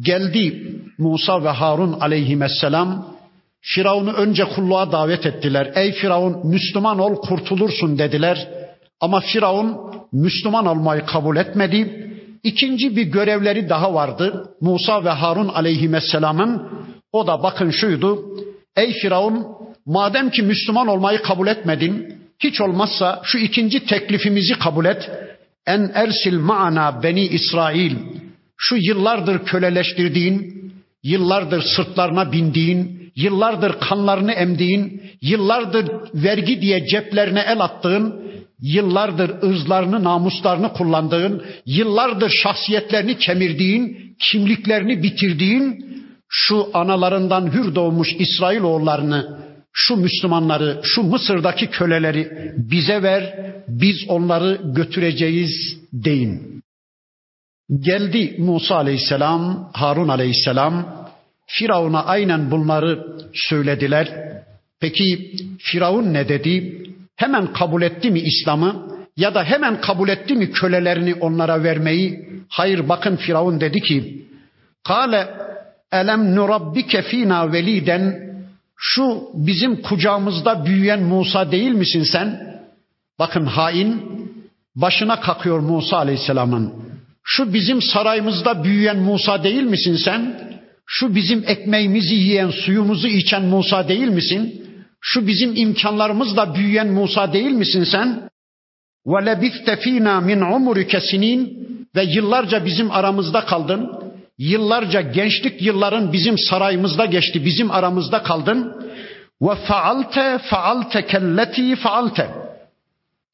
[0.00, 3.14] Geldi Musa ve Harun aleyhisselam
[3.60, 5.72] Firavun'u önce kulluğa davet ettiler.
[5.74, 8.48] Ey Firavun Müslüman ol kurtulursun dediler.
[9.00, 9.76] Ama Firavun
[10.12, 12.10] Müslüman olmayı kabul etmedi.
[12.42, 14.54] İkinci bir görevleri daha vardı.
[14.60, 16.68] Musa ve Harun aleyhisselamın
[17.12, 18.24] o da bakın şuydu.
[18.76, 19.46] Ey Firavun
[19.86, 25.10] madem ki Müslüman olmayı kabul etmedin hiç olmazsa şu ikinci teklifimizi kabul et.
[25.66, 27.96] En ersil ma'ana beni İsrail.
[28.56, 30.54] Şu yıllardır köleleştirdiğin,
[31.02, 38.23] yıllardır sırtlarına bindiğin, yıllardır kanlarını emdiğin, yıllardır vergi diye ceplerine el attığın,
[38.64, 45.84] yıllardır ırzlarını, namuslarını kullandığın, yıllardır şahsiyetlerini kemirdiğin, kimliklerini bitirdiğin,
[46.28, 49.38] şu analarından hür doğmuş İsrailoğullarını,
[49.72, 56.62] şu Müslümanları, şu Mısır'daki köleleri bize ver, biz onları götüreceğiz deyin.
[57.80, 61.06] Geldi Musa aleyhisselam, Harun aleyhisselam,
[61.46, 64.34] Firavun'a aynen bunları söylediler.
[64.80, 66.84] Peki Firavun ne dedi?
[67.16, 72.28] Hemen kabul etti mi İslam'ı ya da hemen kabul etti mi kölelerini onlara vermeyi?
[72.48, 74.24] Hayır bakın Firavun dedi ki
[74.84, 75.28] Kale
[75.92, 78.34] elem nurabbike fina veliden
[78.76, 82.54] şu bizim kucağımızda büyüyen Musa değil misin sen?
[83.18, 84.02] Bakın hain
[84.76, 86.72] başına kakıyor Musa Aleyhisselam'ın.
[87.24, 90.40] Şu bizim sarayımızda büyüyen Musa değil misin sen?
[90.86, 94.63] Şu bizim ekmeğimizi yiyen, suyumuzu içen Musa değil misin?
[95.03, 98.29] Şu bizim imkanlarımızla büyüyen Musa değil misin sen?
[99.05, 101.41] وَلَبِثْتَ ف۪ينَا مِنْ عُمُرِكَ سِن۪ينَ
[101.95, 103.91] Ve yıllarca bizim aramızda kaldın.
[104.37, 108.75] Yıllarca gençlik yılların bizim sarayımızda geçti, bizim aramızda kaldın.
[109.41, 112.27] وَفَعَلْتَ فَعَلْتَ كَلَّتِي فَعَلْتَ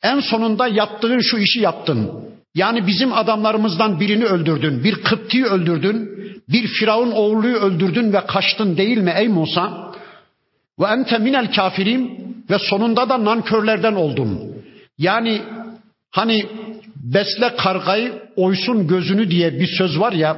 [0.04, 2.12] En sonunda yaptığın şu işi yaptın.
[2.56, 6.10] Yani bizim adamlarımızdan birini öldürdün, bir Kıpti'yi öldürdün,
[6.50, 9.92] bir Firavun oğluyu öldürdün ve kaçtın değil mi ey Musa?
[10.81, 14.55] Ve ente minel kafirin ve sonunda da nankörlerden oldun.
[14.99, 15.43] Yani
[16.11, 16.47] hani
[16.97, 20.37] besle kargayı oysun gözünü diye bir söz var ya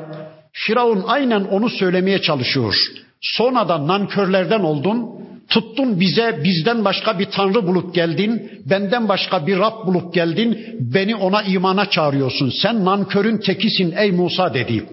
[0.52, 2.74] Firavun aynen onu söylemeye çalışıyor.
[3.20, 5.22] Sonra da nankörlerden oldun.
[5.48, 8.62] Tuttun bize bizden başka bir tanrı bulup geldin.
[8.66, 10.76] Benden başka bir Rab bulup geldin.
[10.80, 12.52] Beni ona imana çağırıyorsun.
[12.62, 14.86] Sen nankörün tekisin ey Musa dedi.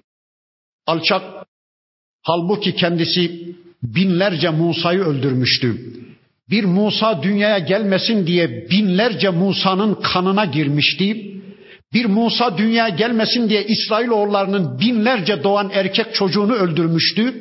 [0.88, 1.22] Alçak
[2.24, 5.78] halbuki kendisi binlerce Musa'yı öldürmüştü.
[6.50, 11.36] Bir Musa dünyaya gelmesin diye binlerce Musa'nın kanına girmişti.
[11.94, 17.34] Bir Musa dünyaya gelmesin diye İsrailoğullarının binlerce doğan erkek çocuğunu öldürmüştü.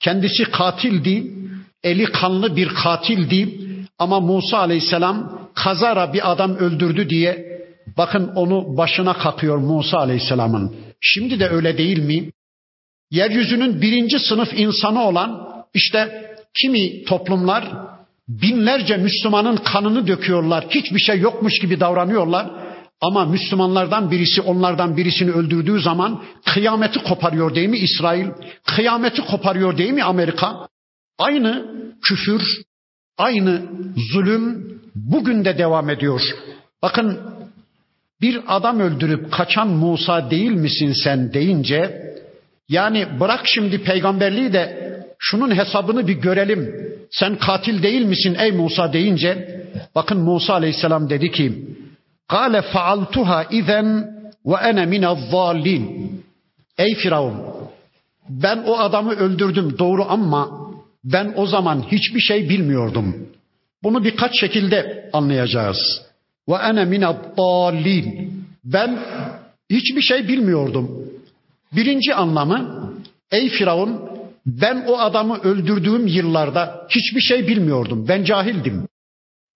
[0.00, 1.32] Kendisi katildi,
[1.84, 3.60] eli kanlı bir katildi.
[3.98, 7.60] Ama Musa aleyhisselam kazara bir adam öldürdü diye
[7.96, 10.74] bakın onu başına kakıyor Musa aleyhisselamın.
[11.00, 12.30] Şimdi de öyle değil mi?
[13.10, 16.30] Yeryüzünün birinci sınıf insanı olan işte
[16.60, 17.72] kimi toplumlar
[18.28, 20.64] binlerce Müslümanın kanını döküyorlar.
[20.70, 22.50] Hiçbir şey yokmuş gibi davranıyorlar.
[23.00, 28.26] Ama Müslümanlardan birisi onlardan birisini öldürdüğü zaman kıyameti koparıyor değil mi İsrail?
[28.66, 30.68] Kıyameti koparıyor değil mi Amerika?
[31.18, 31.66] Aynı
[32.02, 32.42] küfür,
[33.20, 33.62] Aynı
[34.12, 36.22] zulüm bugün de devam ediyor.
[36.82, 37.18] Bakın
[38.20, 42.10] bir adam öldürüp kaçan Musa değil misin sen deyince
[42.70, 46.90] yani bırak şimdi peygamberliği de şunun hesabını bir görelim.
[47.10, 49.60] Sen katil değil misin ey Musa deyince
[49.94, 51.66] bakın Musa aleyhisselam dedi ki
[52.28, 54.10] Kale faaltuha izen
[54.46, 56.12] ve ene minezzallin.
[56.78, 57.50] Ey Firavun
[58.28, 60.50] ben o adamı öldürdüm doğru ama
[61.04, 63.28] ben o zaman hiçbir şey bilmiyordum.
[63.82, 66.02] Bunu birkaç şekilde anlayacağız.
[66.48, 68.32] Ve ene minezzallin.
[68.64, 68.98] Ben
[69.70, 71.10] hiçbir şey bilmiyordum.
[71.72, 72.90] Birinci anlamı
[73.30, 74.10] ey Firavun
[74.46, 78.08] ben o adamı öldürdüğüm yıllarda hiçbir şey bilmiyordum.
[78.08, 78.88] Ben cahildim.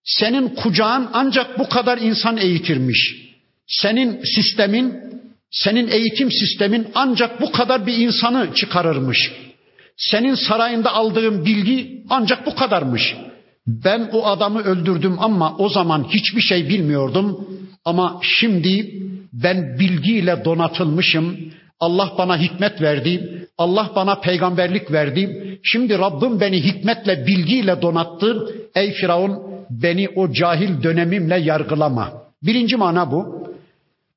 [0.05, 3.17] Senin kucağın ancak bu kadar insan eğitirmiş.
[3.67, 4.95] Senin sistemin,
[5.51, 9.33] senin eğitim sistemin ancak bu kadar bir insanı çıkarırmış.
[9.97, 13.15] Senin sarayında aldığın bilgi ancak bu kadarmış.
[13.67, 17.49] Ben o adamı öldürdüm ama o zaman hiçbir şey bilmiyordum.
[17.85, 19.03] Ama şimdi
[19.33, 21.37] ben bilgiyle donatılmışım.
[21.81, 23.47] Allah bana hikmet verdi.
[23.59, 25.59] Allah bana peygamberlik verdi.
[25.63, 28.55] Şimdi Rabbim beni hikmetle, bilgiyle donattı.
[28.75, 32.13] Ey Firavun beni o cahil dönemimle yargılama.
[32.43, 33.49] Birinci mana bu.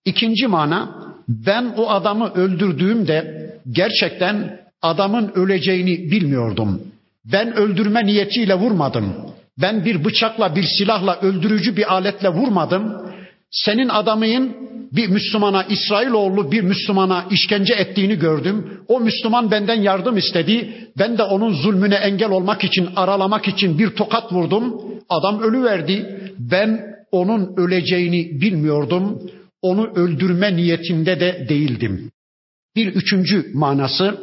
[0.05, 6.81] İkinci mana ben o adamı öldürdüğümde gerçekten adamın öleceğini bilmiyordum.
[7.25, 9.13] Ben öldürme niyetiyle vurmadım.
[9.61, 13.06] Ben bir bıçakla, bir silahla, öldürücü bir aletle vurmadım.
[13.51, 14.55] Senin adamın
[14.91, 18.81] bir Müslümana, İsrailoğlu bir Müslümana işkence ettiğini gördüm.
[18.87, 20.73] O Müslüman benden yardım istedi.
[20.97, 24.81] Ben de onun zulmüne engel olmak için, aralamak için bir tokat vurdum.
[25.09, 26.19] Adam ölü verdi.
[26.39, 26.81] Ben
[27.11, 29.31] onun öleceğini bilmiyordum.
[29.61, 32.11] Onu öldürme niyetinde de değildim.
[32.75, 34.17] Bir üçüncü manası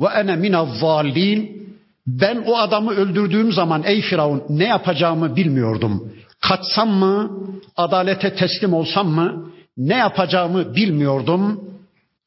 [0.00, 1.62] ve ene minazzalin
[2.06, 6.12] ben o adamı öldürdüğüm zaman ey Firavun ne yapacağımı bilmiyordum.
[6.42, 7.30] Kaçsam mı,
[7.76, 11.64] adalete teslim olsam mı, ne yapacağımı bilmiyordum.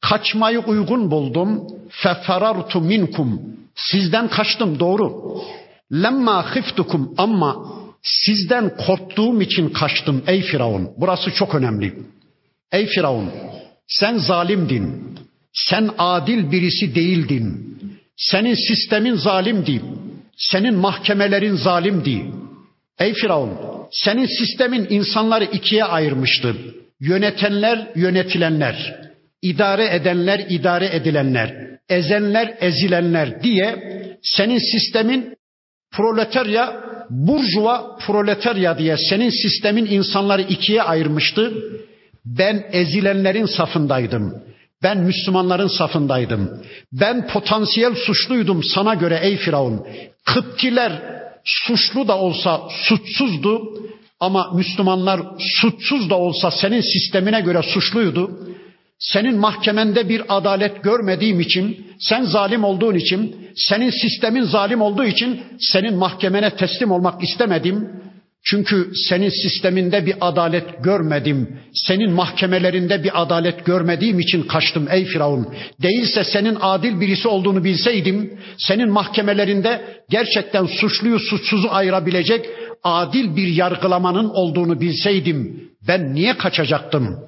[0.00, 1.66] Kaçmayı uygun buldum.
[1.90, 3.42] Feferartu minkum.
[3.74, 5.36] Sizden kaçtım doğru.
[5.92, 7.56] Lemma khiftukum ama
[8.02, 10.90] sizden korktuğum için kaçtım ey Firavun.
[10.96, 11.98] Burası çok önemli.
[12.72, 13.30] Ey Firavun
[13.86, 15.16] sen zalimdin.
[15.52, 17.78] Sen adil birisi değildin.
[18.16, 19.82] Senin sistemin zalimdi.
[20.36, 22.30] Senin mahkemelerin zalimdi.
[22.98, 26.56] Ey Firavun senin sistemin insanları ikiye ayırmıştı.
[27.00, 29.00] Yönetenler, yönetilenler,
[29.42, 31.54] idare edenler, idare edilenler,
[31.88, 33.76] ezenler, ezilenler diye
[34.22, 35.36] senin sistemin
[35.92, 41.52] proletarya, burjuva, proletarya diye senin sistemin insanları ikiye ayırmıştı.
[42.24, 44.42] Ben ezilenlerin safındaydım.
[44.82, 46.62] Ben Müslümanların safındaydım.
[46.92, 49.86] Ben potansiyel suçluydum sana göre ey Firavun.
[50.24, 50.92] Kıptiler
[51.46, 53.62] suçlu da olsa suçsuzdu
[54.20, 58.30] ama Müslümanlar suçsuz da olsa senin sistemine göre suçluydu.
[58.98, 65.42] Senin mahkemende bir adalet görmediğim için, sen zalim olduğun için, senin sistemin zalim olduğu için
[65.60, 67.90] senin mahkemene teslim olmak istemedim.
[68.48, 71.60] Çünkü senin sisteminde bir adalet görmedim.
[71.74, 75.48] Senin mahkemelerinde bir adalet görmediğim için kaçtım ey Firavun.
[75.82, 82.46] Değilse senin adil birisi olduğunu bilseydim, senin mahkemelerinde gerçekten suçluyu suçsuzu ayırabilecek
[82.84, 87.18] adil bir yargılamanın olduğunu bilseydim ben niye kaçacaktım?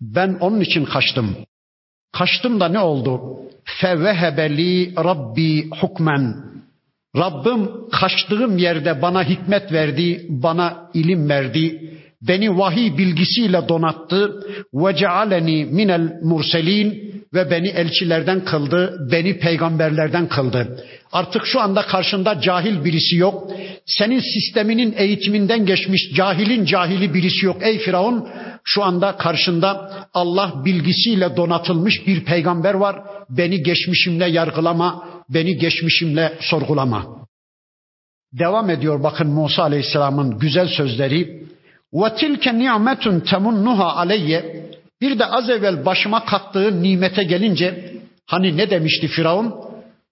[0.00, 1.36] Ben onun için kaçtım.
[2.12, 3.20] Kaçtım da ne oldu?
[3.64, 6.53] Fevehebeli Rabbi hukmen.
[7.16, 11.94] Rabbim kaçtığım yerde bana hikmet verdi, bana ilim verdi.
[12.28, 14.40] Beni vahiy bilgisiyle donattı.
[14.74, 20.84] Ve cealeni minel murselin ve beni elçilerden kıldı, beni peygamberlerden kıldı.
[21.12, 23.50] Artık şu anda karşında cahil birisi yok.
[23.86, 28.28] Senin sisteminin eğitiminden geçmiş cahilin cahili birisi yok ey Firavun.
[28.64, 32.96] Şu anda karşında Allah bilgisiyle donatılmış bir peygamber var.
[33.30, 37.26] Beni geçmişimle yargılama, beni geçmişimle sorgulama.
[38.32, 41.44] Devam ediyor bakın Musa Aleyhisselam'ın güzel sözleri.
[41.94, 44.64] Ve tilke ni'metun temunnuha aleyye.
[45.00, 47.94] Bir de az evvel başıma kattığı nimete gelince
[48.26, 49.54] hani ne demişti Firavun?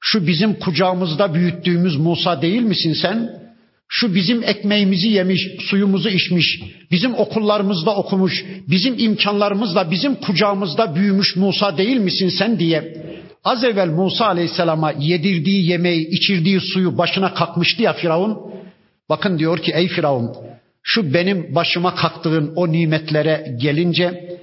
[0.00, 3.42] Şu bizim kucağımızda büyüttüğümüz Musa değil misin sen?
[3.88, 6.60] Şu bizim ekmeğimizi yemiş, suyumuzu içmiş,
[6.90, 12.96] bizim okullarımızda okumuş, bizim imkanlarımızla bizim kucağımızda büyümüş Musa değil misin sen diye
[13.44, 18.38] az evvel Musa Aleyhisselam'a yedirdiği yemeği, içirdiği suyu başına kalkmıştı ya Firavun.
[19.08, 20.30] Bakın diyor ki ey Firavun
[20.82, 24.38] şu benim başıma kalktığın o nimetlere gelince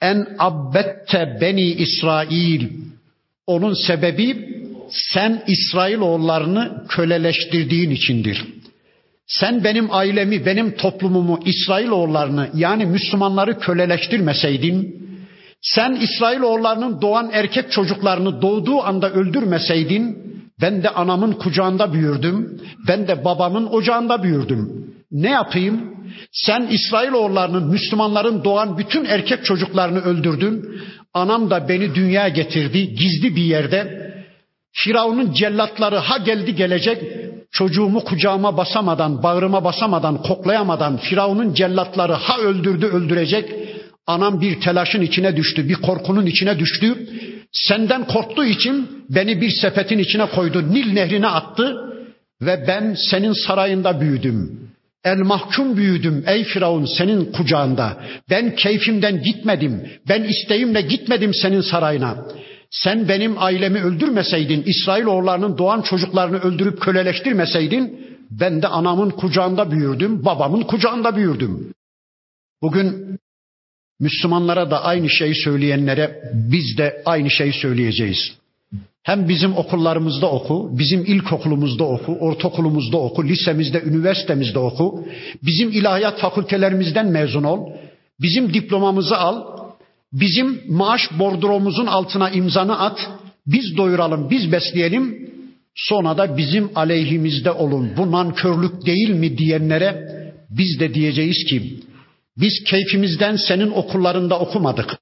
[0.00, 2.68] en abbette beni İsrail
[3.46, 4.56] onun sebebi
[4.90, 8.44] sen İsrailoğullarını köleleştirdiğin içindir.
[9.26, 15.06] sen benim ailemi, benim toplumumu, İsrailoğullarını yani Müslümanları köleleştirmeseydin,
[15.62, 20.18] sen İsrailoğullarının doğan erkek çocuklarını doğduğu anda öldürmeseydin,
[20.60, 24.86] ben de anamın kucağında büyürdüm, ben de babamın ocağında büyürdüm.
[25.16, 25.96] Ne yapayım?
[26.32, 30.80] Sen İsrailoğullarının, Müslümanların doğan bütün erkek çocuklarını öldürdün.
[31.14, 34.06] Anam da beni dünyaya getirdi gizli bir yerde.
[34.72, 37.02] Firavun'un cellatları ha geldi gelecek
[37.50, 43.54] çocuğumu kucağıma basamadan, bağrıma basamadan, koklayamadan Firavun'un cellatları ha öldürdü öldürecek.
[44.06, 47.08] Anam bir telaşın içine düştü, bir korkunun içine düştü.
[47.52, 51.76] Senden korktuğu için beni bir sepetin içine koydu, Nil nehrine attı
[52.42, 54.65] ve ben senin sarayında büyüdüm.
[55.06, 58.02] El mahkum büyüdüm ey Firavun senin kucağında.
[58.30, 59.90] Ben keyfimden gitmedim.
[60.08, 62.26] Ben isteğimle gitmedim senin sarayına.
[62.70, 70.62] Sen benim ailemi öldürmeseydin, İsrailoğullarının doğan çocuklarını öldürüp köleleştirmeseydin, ben de anamın kucağında büyürdüm, babamın
[70.62, 71.72] kucağında büyürdüm.
[72.62, 73.18] Bugün
[74.00, 78.18] Müslümanlara da aynı şeyi söyleyenlere biz de aynı şeyi söyleyeceğiz.
[79.06, 85.06] Hem bizim okullarımızda oku, bizim ilkokulumuzda oku, ortaokulumuzda oku, lisemizde, üniversitemizde oku,
[85.42, 87.70] bizim ilahiyat fakültelerimizden mezun ol,
[88.20, 89.42] bizim diplomamızı al,
[90.12, 93.10] bizim maaş bordromuzun altına imzanı at,
[93.46, 95.30] biz doyuralım, biz besleyelim,
[95.74, 97.90] sonra da bizim aleyhimizde olun.
[97.96, 99.90] Bu nankörlük değil mi diyenlere
[100.50, 101.80] biz de diyeceğiz ki,
[102.36, 104.98] biz keyfimizden senin okullarında okumadık.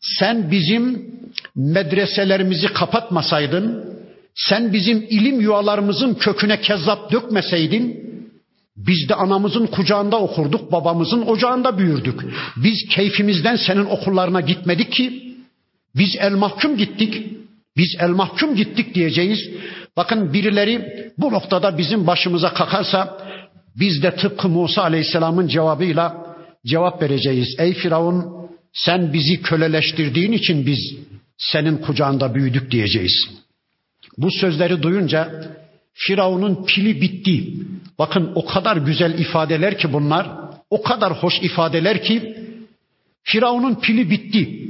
[0.00, 1.12] Sen bizim
[1.54, 3.92] medreselerimizi kapatmasaydın,
[4.34, 8.12] sen bizim ilim yuvalarımızın köküne kezzap dökmeseydin,
[8.76, 12.20] biz de anamızın kucağında okurduk, babamızın ocağında büyürdük.
[12.56, 15.36] Biz keyfimizden senin okullarına gitmedik ki,
[15.96, 17.26] biz el mahkum gittik,
[17.76, 19.50] biz el mahkum gittik diyeceğiz.
[19.96, 23.18] Bakın birileri bu noktada bizim başımıza kakarsa,
[23.76, 27.56] biz de tıpkı Musa Aleyhisselam'ın cevabıyla cevap vereceğiz.
[27.58, 28.41] Ey Firavun
[28.72, 30.94] sen bizi köleleştirdiğin için biz
[31.38, 33.28] senin kucağında büyüdük diyeceğiz.
[34.18, 35.52] Bu sözleri duyunca
[35.94, 37.54] Firavun'un pili bitti.
[37.98, 40.30] Bakın o kadar güzel ifadeler ki bunlar,
[40.70, 42.36] o kadar hoş ifadeler ki
[43.22, 44.68] Firavun'un pili bitti.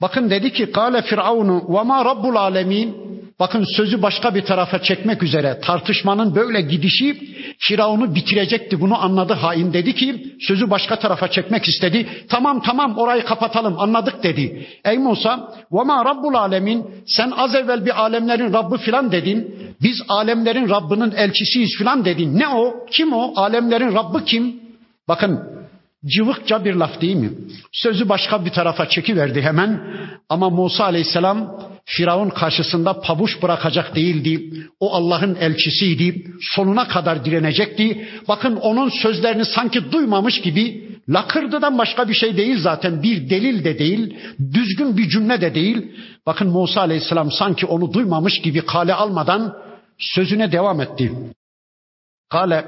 [0.00, 2.96] Bakın dedi ki kâle firavunu ve ma rabbul alemin
[3.40, 7.16] Bakın sözü başka bir tarafa çekmek üzere tartışmanın böyle gidişi
[7.58, 8.80] Firavun'u bitirecekti.
[8.80, 12.06] Bunu anladı hain dedi ki sözü başka tarafa çekmek istedi.
[12.28, 14.66] Tamam tamam orayı kapatalım anladık dedi.
[14.84, 19.54] Ey Musa ve ma rabbul alemin sen az evvel bir alemlerin Rabbi filan dedin.
[19.82, 22.38] Biz alemlerin Rabbinin elçisiyiz filan dedin.
[22.38, 22.86] Ne o?
[22.90, 23.32] Kim o?
[23.36, 24.60] Alemlerin Rabbi kim?
[25.08, 25.40] Bakın
[26.06, 27.30] cıvıkça bir laf değil mi?
[27.72, 29.80] Sözü başka bir tarafa çekiverdi hemen.
[30.28, 31.60] Ama Musa aleyhisselam
[31.90, 34.62] Firavun karşısında pabuç bırakacak değildi.
[34.80, 36.32] O Allah'ın elçisiydi.
[36.40, 38.08] Sonuna kadar direnecekti.
[38.28, 43.02] Bakın onun sözlerini sanki duymamış gibi lakırdıdan başka bir şey değil zaten.
[43.02, 44.16] Bir delil de değil.
[44.52, 45.92] Düzgün bir cümle de değil.
[46.26, 49.56] Bakın Musa aleyhisselam sanki onu duymamış gibi kale almadan
[49.98, 51.12] sözüne devam etti.
[52.30, 52.64] Kale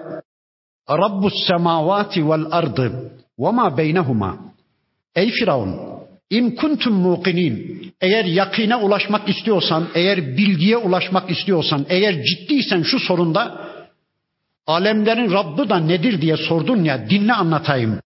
[0.90, 4.38] Rabbus semavati vel ardı ve ma beynehuma.
[5.14, 5.99] Ey Firavun
[6.30, 7.80] İn kuntum muqinin.
[8.00, 13.70] Eğer yakine ulaşmak istiyorsan, eğer bilgiye ulaşmak istiyorsan, eğer ciddiysen şu sorunda
[14.66, 18.00] alemlerin Rabbi da nedir diye sordun ya dinle anlatayım.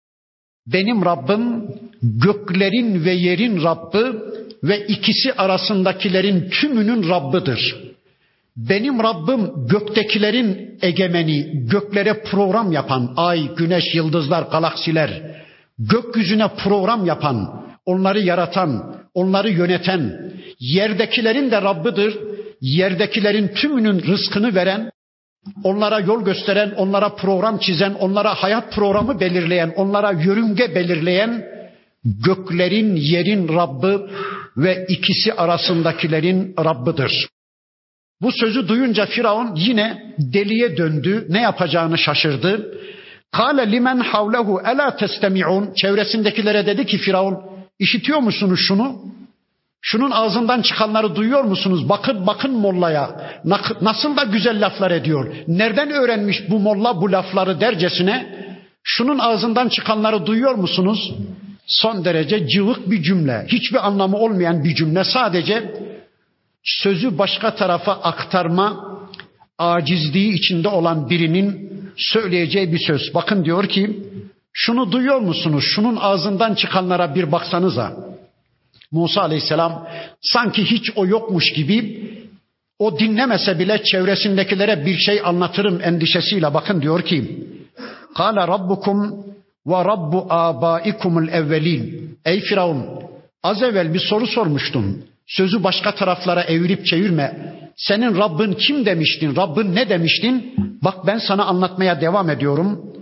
[0.66, 1.64] Benim Rabbim
[2.02, 4.18] göklerin ve yerin Rabbi
[4.62, 7.76] ve ikisi arasındakilerin tümünün Rabbidir.
[8.56, 15.22] Benim Rabbim göktekilerin egemeni, göklere program yapan, ay, güneş, yıldızlar, galaksiler,
[15.78, 22.18] gökyüzüne program yapan, onları yaratan, onları yöneten, yerdekilerin de Rabbidir,
[22.60, 24.90] yerdekilerin tümünün rızkını veren,
[25.64, 31.44] onlara yol gösteren, onlara program çizen, onlara hayat programı belirleyen, onlara yörünge belirleyen,
[32.04, 34.12] göklerin, yerin Rabbi
[34.56, 37.28] ve ikisi arasındakilerin Rabbidir.
[38.22, 42.78] Bu sözü duyunca Firavun yine deliye döndü, ne yapacağını şaşırdı.
[43.32, 49.02] Kale limen havlehu ela testemi'un çevresindekilere dedi ki Firavun İşitiyor musunuz şunu?
[49.80, 51.88] Şunun ağzından çıkanları duyuyor musunuz?
[51.88, 53.30] Bakın bakın mollaya.
[53.80, 55.34] Nasıl da güzel laflar ediyor.
[55.48, 58.44] Nereden öğrenmiş bu molla bu lafları dercesine?
[58.82, 61.14] Şunun ağzından çıkanları duyuyor musunuz?
[61.66, 63.46] Son derece cıvık bir cümle.
[63.48, 65.04] Hiçbir anlamı olmayan bir cümle.
[65.04, 65.74] Sadece
[66.62, 68.98] sözü başka tarafa aktarma
[69.58, 73.14] acizliği içinde olan birinin söyleyeceği bir söz.
[73.14, 74.00] Bakın diyor ki
[74.54, 75.64] şunu duyuyor musunuz?
[75.74, 77.96] Şunun ağzından çıkanlara bir baksanıza.
[78.92, 79.88] Musa aleyhisselam
[80.20, 82.10] sanki hiç o yokmuş gibi
[82.78, 87.46] o dinlemese bile çevresindekilere bir şey anlatırım endişesiyle bakın diyor ki
[88.14, 89.26] Kale rabbukum
[89.66, 92.18] ve rabbu abaikumul evvelin.
[92.24, 92.86] Ey Firavun
[93.42, 95.04] az evvel bir soru sormuştun.
[95.26, 97.54] Sözü başka taraflara evirip çevirme.
[97.76, 99.36] Senin Rabbin kim demiştin?
[99.36, 100.54] Rabbin ne demiştin?
[100.82, 102.93] Bak ben sana anlatmaya devam ediyorum.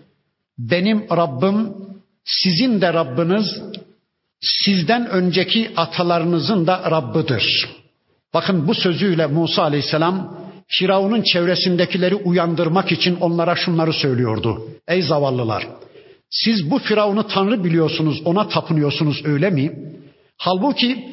[0.70, 1.74] Benim Rabbim
[2.24, 3.46] sizin de Rabbiniz
[4.40, 7.68] sizden önceki atalarınızın da Rabbidir.
[8.34, 10.38] Bakın bu sözüyle Musa Aleyhisselam
[10.68, 14.68] Firavun'un çevresindekileri uyandırmak için onlara şunları söylüyordu.
[14.88, 15.68] Ey zavallılar!
[16.30, 19.72] Siz bu Firavun'u Tanrı biliyorsunuz, ona tapınıyorsunuz öyle mi?
[20.38, 21.08] Halbuki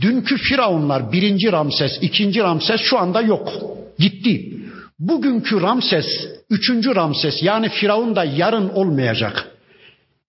[0.00, 3.52] dünkü Firavunlar birinci Ramses, ikinci Ramses şu anda yok.
[3.98, 4.54] Gitti.
[4.98, 6.06] Bugünkü Ramses,
[6.50, 9.50] üçüncü Ramses yani Firavun da yarın olmayacak.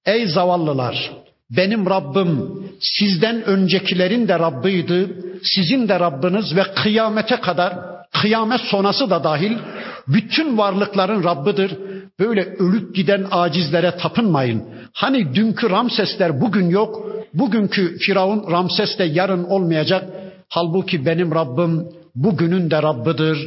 [0.05, 1.11] Ey zavallılar!
[1.49, 2.49] Benim Rabbim
[2.79, 5.07] sizden öncekilerin de Rabbiydi,
[5.43, 7.73] sizin de Rabbiniz ve kıyamete kadar,
[8.21, 9.57] kıyamet sonrası da dahil
[10.07, 11.77] bütün varlıkların Rabbidir.
[12.19, 14.63] Böyle ölüp giden acizlere tapınmayın.
[14.93, 20.09] Hani dünkü Ramsesler bugün yok, bugünkü Firavun Ramses de yarın olmayacak.
[20.49, 21.85] Halbuki benim Rabbim
[22.15, 23.37] bugünün de Rabbidir,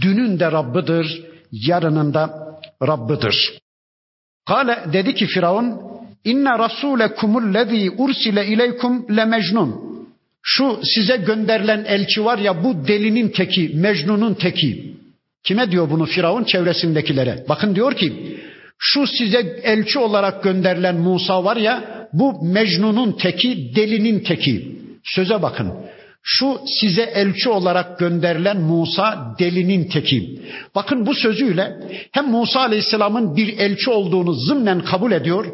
[0.00, 3.58] dünün de Rabbidir, yarının da Rabbidir.
[4.46, 5.90] Kale dedi ki Firavun
[6.24, 9.90] İnne rasulekumul lezî ursile ileykum le mecnun.
[10.42, 14.94] Şu size gönderilen elçi var ya bu delinin teki, Mecnun'un teki.
[15.44, 17.44] Kime diyor bunu Firavun çevresindekilere?
[17.48, 18.36] Bakın diyor ki
[18.78, 24.76] şu size elçi olarak gönderilen Musa var ya bu Mecnun'un teki, delinin teki.
[25.04, 25.72] Söze bakın.
[26.22, 30.40] Şu size elçi olarak gönderilen Musa delinin teki.
[30.74, 31.76] Bakın bu sözüyle
[32.12, 35.46] hem Musa Aleyhisselam'ın bir elçi olduğunu zımnen kabul ediyor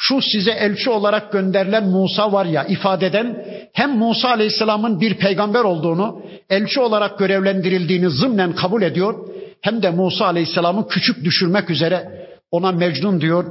[0.00, 6.22] şu size elçi olarak gönderilen Musa var ya ifadeden hem Musa Aleyhisselam'ın bir peygamber olduğunu,
[6.50, 9.28] elçi olarak görevlendirildiğini zımnen kabul ediyor,
[9.60, 13.44] hem de Musa Aleyhisselam'ı küçük düşürmek üzere ona mecnun diyor,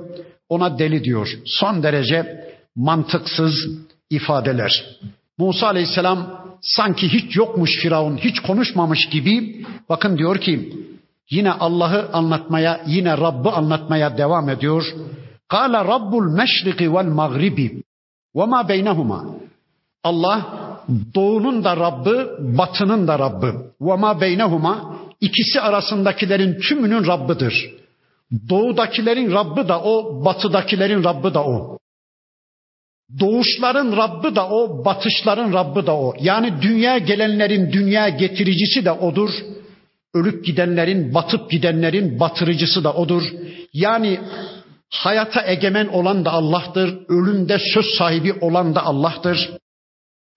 [0.50, 1.30] ona deli diyor.
[1.46, 2.46] Son derece
[2.76, 3.54] mantıksız
[4.10, 4.86] ifadeler.
[5.38, 10.74] Musa Aleyhisselam sanki hiç yokmuş Firavun, hiç konuşmamış gibi bakın diyor ki
[11.30, 14.84] yine Allah'ı anlatmaya, yine Rabb'ı anlatmaya devam ediyor.
[15.50, 17.84] Kâle Rabbul meşriki vel mağribi
[18.36, 19.26] ve ma beynehuma.
[20.04, 20.46] Allah
[21.16, 22.16] doğunun da Rabbi,
[22.58, 23.48] batının da Rabbi.
[23.82, 27.74] Ve ma beynehuma ikisi arasındakilerin tümünün Rabbidir.
[28.50, 31.78] Doğudakilerin Rabbi da o, batıdakilerin Rabbi da o.
[33.20, 36.14] Doğuşların Rabbi da o, batışların Rabbi da o.
[36.20, 39.30] Yani dünya gelenlerin dünya getiricisi de odur.
[40.14, 43.24] Ölüp gidenlerin, batıp gidenlerin batırıcısı da odur.
[43.74, 44.20] Yani
[44.90, 47.00] Hayata egemen olan da Allah'tır.
[47.10, 49.50] Ölümde söz sahibi olan da Allah'tır.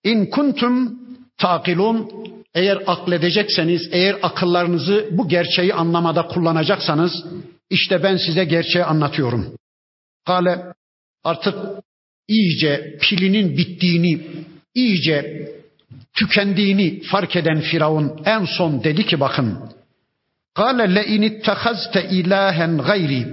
[0.05, 1.01] İn kuntum
[1.39, 2.11] takilun
[2.55, 7.25] eğer akledecekseniz, eğer akıllarınızı bu gerçeği anlamada kullanacaksanız
[7.71, 9.57] işte ben size gerçeği anlatıyorum.
[10.27, 10.65] Kale
[11.25, 11.55] artık
[12.37, 14.21] iyice pilinin bittiğini,
[14.75, 15.49] iyice
[16.17, 19.59] tükendiğini fark eden Firavun en son dedi ki bakın.
[21.07, 23.27] İn ittehazte ilahen gayri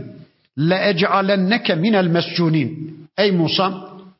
[0.59, 2.97] le ec'alenneke minel mescunin.
[3.17, 3.67] Ey Musa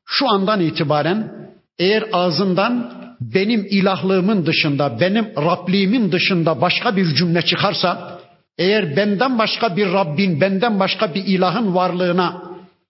[0.06, 1.32] şu andan itibaren
[1.80, 8.20] eğer ağzından benim ilahlığımın dışında, benim Rabliğimin dışında başka bir cümle çıkarsa,
[8.58, 12.44] eğer benden başka bir Rabbin, benden başka bir ilahın varlığına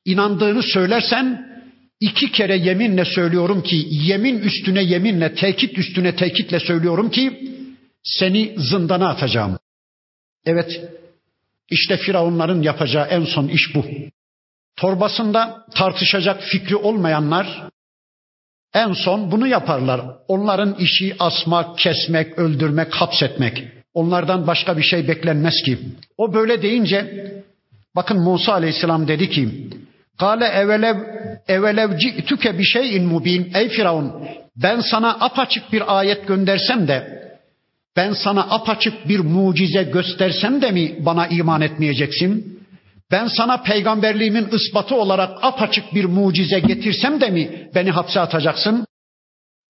[0.05, 1.46] inandığını söylersen,
[1.99, 7.51] iki kere yeminle söylüyorum ki, yemin üstüne yeminle, tekit üstüne tekitle söylüyorum ki,
[8.03, 9.59] seni zindana atacağım.
[10.45, 10.81] Evet,
[11.69, 13.85] işte Firavunların yapacağı en son iş bu.
[14.75, 17.69] Torbasında tartışacak fikri olmayanlar
[18.73, 20.01] en son bunu yaparlar.
[20.27, 23.63] Onların işi asmak, kesmek, öldürmek, hapsetmek.
[23.93, 25.79] Onlardan başka bir şey beklenmez ki.
[26.17, 27.31] O böyle deyince
[27.95, 29.69] bakın Musa Aleyhisselam dedi ki
[30.19, 30.95] Kale evelev
[31.47, 33.51] evelev ci'tüke bir şeyin mubin.
[33.55, 34.13] Ey Firavun
[34.55, 37.17] ben sana apaçık bir ayet göndersem de
[37.97, 42.59] ben sana apaçık bir mucize göstersem de mi bana iman etmeyeceksin?
[43.11, 48.85] Ben sana peygamberliğimin ispatı olarak apaçık bir mucize getirsem de mi beni hapse atacaksın?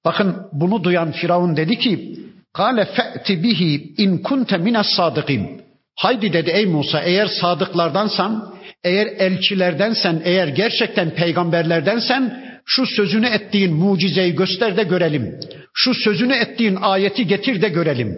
[0.06, 2.20] Bakın bunu duyan Firavun dedi ki:
[2.54, 5.62] "Kale fe'ti bihi in kunte minas sadikin."
[5.96, 14.36] Haydi dedi ey Musa eğer sadıklardansan, eğer elçilerdensen, eğer gerçekten peygamberlerdensen şu sözünü ettiğin mucizeyi
[14.36, 15.40] göster de görelim.
[15.74, 18.18] Şu sözünü ettiğin ayeti getir de görelim.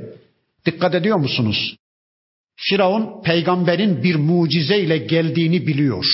[0.66, 1.76] Dikkat ediyor musunuz?
[2.56, 6.06] Firavun peygamberin bir mucizeyle geldiğini biliyor.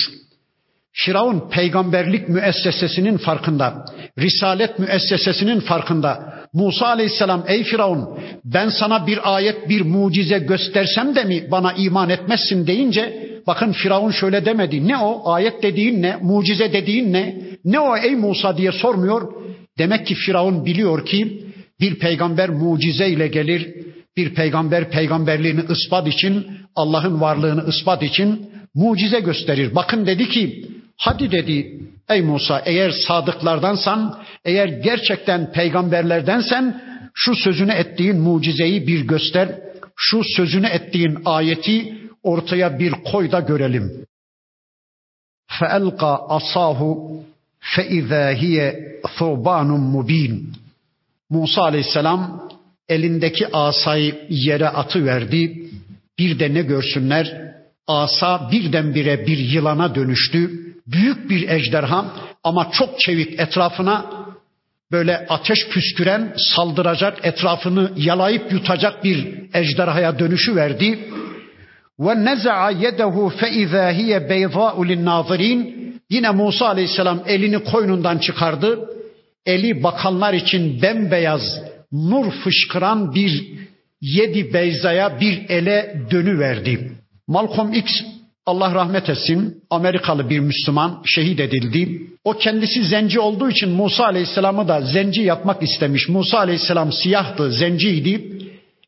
[0.98, 3.84] Firavun peygamberlik müessesesinin farkında,
[4.18, 6.36] risalet müessesesinin farkında.
[6.52, 12.10] Musa aleyhisselam ey Firavun ben sana bir ayet bir mucize göstersem de mi bana iman
[12.10, 14.88] etmezsin deyince Bakın Firavun şöyle demedi.
[14.88, 15.30] Ne o?
[15.30, 16.16] Ayet dediğin ne?
[16.22, 17.36] Mucize dediğin ne?
[17.64, 19.32] Ne o ey Musa diye sormuyor.
[19.78, 21.42] Demek ki Firavun biliyor ki
[21.80, 23.74] bir peygamber mucize ile gelir.
[24.16, 29.74] Bir peygamber peygamberliğini ispat için, Allah'ın varlığını ispat için mucize gösterir.
[29.74, 30.66] Bakın dedi ki,
[30.97, 31.79] hadi dedi
[32.09, 36.81] ey Musa eğer sadıklardansan, eğer gerçekten peygamberlerdensen
[37.13, 39.59] şu sözünü ettiğin mucizeyi bir göster.
[39.95, 44.05] Şu sözünü ettiğin ayeti ortaya bir koy da görelim.
[45.59, 46.79] فَأَلْقَى أَصَاهُ
[47.75, 48.57] فَإِذَا هِيَ
[49.17, 50.43] ثُوبَانٌ مُب۪ينٌ
[51.29, 52.49] Musa aleyhisselam
[52.89, 55.69] elindeki asayı yere atıverdi.
[56.19, 57.53] Bir de ne görsünler?
[57.87, 60.64] Asa birdenbire bir yılana dönüştü.
[60.86, 62.06] Büyük bir ejderha
[62.44, 64.06] ama çok çevik etrafına
[64.92, 70.98] böyle ateş püsküren, saldıracak, etrafını yalayıp yutacak bir ejderhaya dönüşü verdi.
[72.00, 75.76] Ve neza'a yedehu fe izâ hiye beyzâ'u linnâzirîn.
[76.10, 78.90] Yine Musa aleyhisselam elini koynundan çıkardı.
[79.46, 81.60] Eli bakanlar için bembeyaz,
[81.92, 83.44] nur fışkıran bir
[84.00, 86.92] yedi beyzaya bir ele dönüverdi.
[87.28, 87.86] Malcolm X
[88.46, 92.02] Allah rahmet etsin Amerikalı bir Müslüman şehit edildi.
[92.24, 96.08] O kendisi zenci olduğu için Musa Aleyhisselam'ı da zenci yapmak istemiş.
[96.08, 98.38] Musa Aleyhisselam siyahtı, zenciydi.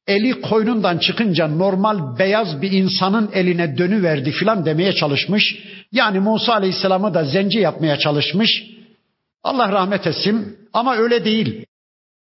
[0.07, 5.59] Eli koynundan çıkınca normal beyaz bir insanın eline dönüverdi filan demeye çalışmış.
[5.93, 8.65] Yani Musa Aleyhisselam'ı da zenci yapmaya çalışmış.
[9.43, 11.65] Allah rahmet etsin ama öyle değil.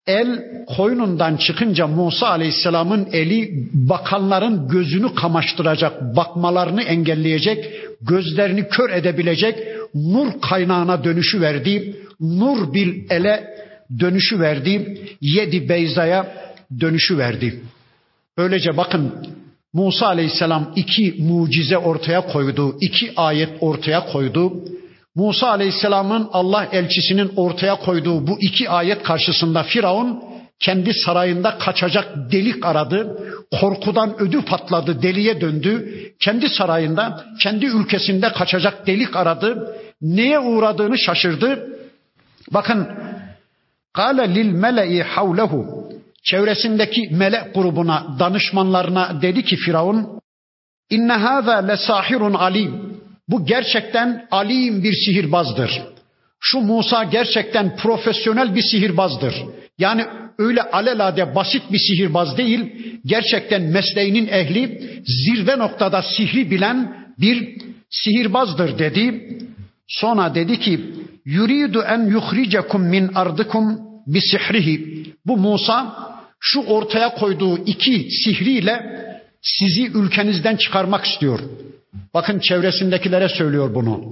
[0.07, 0.43] El
[0.77, 7.65] koynundan çıkınca Musa Aleyhisselam'ın eli bakanların gözünü kamaştıracak, bakmalarını engelleyecek,
[8.01, 9.55] gözlerini kör edebilecek
[9.93, 11.95] nur kaynağına dönüşü verdi.
[12.19, 13.47] Nur bir ele
[13.99, 15.01] dönüşü verdi.
[15.21, 16.27] Yedi beyzaya
[16.79, 17.61] dönüşü verdi.
[18.37, 19.13] Böylece bakın
[19.73, 24.53] Musa Aleyhisselam iki mucize ortaya koydu, iki ayet ortaya koydu.
[25.17, 30.23] Musa Aleyhisselam'ın Allah elçisinin ortaya koyduğu bu iki ayet karşısında Firavun
[30.59, 33.17] kendi sarayında kaçacak delik aradı.
[33.59, 36.03] Korkudan ödü patladı, deliye döndü.
[36.19, 39.75] Kendi sarayında, kendi ülkesinde kaçacak delik aradı.
[40.01, 41.79] Neye uğradığını şaşırdı.
[42.51, 42.87] Bakın
[43.93, 45.89] Kale lil mele'i havlehu.
[46.23, 50.19] Çevresindeki melek grubuna, danışmanlarına dedi ki Firavun,
[50.89, 52.97] İnne hâzâ lesâhirun alim.
[53.29, 55.81] Bu gerçekten alim bir sihirbazdır.
[56.39, 59.35] Şu Musa gerçekten profesyonel bir sihirbazdır.
[59.77, 60.05] Yani
[60.37, 62.59] öyle alelade basit bir sihirbaz değil,
[63.05, 67.57] gerçekten mesleğinin ehli, zirve noktada sihri bilen bir
[67.89, 69.37] sihirbazdır dedi.
[69.87, 70.79] Sonra dedi ki,
[71.25, 75.03] yuridu en yuhricekum min ardıkum bi sihrihi.
[75.25, 76.07] Bu Musa
[76.39, 79.07] şu ortaya koyduğu iki sihriyle
[79.41, 81.39] sizi ülkenizden çıkarmak istiyor.
[82.13, 84.11] Bakın çevresindekilere söylüyor bunu.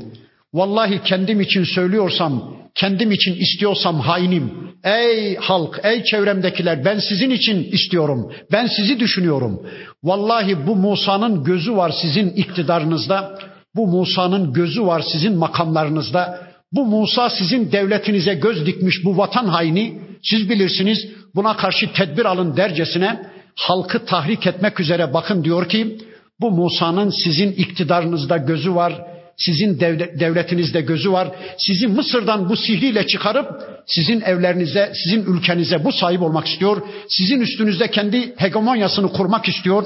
[0.53, 4.53] Vallahi kendim için söylüyorsam, kendim için istiyorsam hainim.
[4.83, 8.31] Ey halk, ey çevremdekiler ben sizin için istiyorum.
[8.51, 9.61] Ben sizi düşünüyorum.
[10.03, 13.39] Vallahi bu Musa'nın gözü var sizin iktidarınızda.
[13.75, 16.45] Bu Musa'nın gözü var sizin makamlarınızda.
[16.71, 19.99] Bu Musa sizin devletinize göz dikmiş bu vatan haini.
[20.23, 25.97] Siz bilirsiniz buna karşı tedbir alın dercesine halkı tahrik etmek üzere bakın diyor ki
[26.40, 29.04] bu Musa'nın sizin iktidarınızda gözü var,
[29.36, 29.80] sizin
[30.20, 31.28] devletinizde gözü var.
[31.58, 36.82] Sizi Mısır'dan bu sihriyle çıkarıp sizin evlerinize, sizin ülkenize bu sahip olmak istiyor.
[37.08, 39.84] Sizin üstünüzde kendi hegemonyasını kurmak istiyor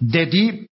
[0.00, 0.66] dedi.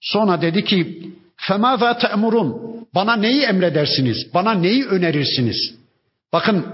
[0.00, 4.34] Sonra dedi ki فَمَاذَا تَأْمُرُونَ Bana neyi emredersiniz?
[4.34, 5.74] Bana neyi önerirsiniz?
[6.32, 6.66] Bakın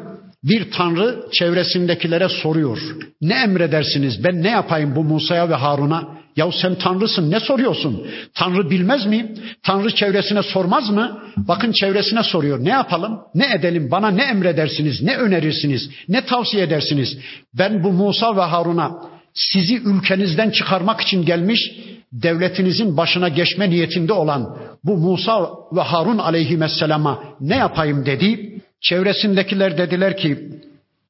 [0.45, 2.79] bir tanrı çevresindekilere soruyor.
[3.21, 4.25] Ne emredersiniz?
[4.25, 6.18] Ben ne yapayım bu Musa'ya ve Harun'a?
[6.40, 8.08] Ya sen tanrısın ne soruyorsun?
[8.34, 9.34] Tanrı bilmez mi?
[9.64, 11.24] Tanrı çevresine sormaz mı?
[11.38, 12.66] Bakın çevresine soruyor.
[12.66, 13.20] Ne yapalım?
[13.36, 13.92] Ne edelim?
[13.92, 15.02] Bana ne emredersiniz?
[15.02, 15.90] Ne önerirsiniz?
[16.08, 17.18] Ne tavsiye edersiniz?
[17.54, 18.92] Ben bu Musa ve Harun'a
[19.34, 21.72] sizi ülkenizden çıkarmak için gelmiş,
[22.14, 28.62] devletinizin başına geçme niyetinde olan bu Musa ve Harun aleyhisselama ne yapayım dedi.
[28.82, 30.50] Çevresindekiler dediler ki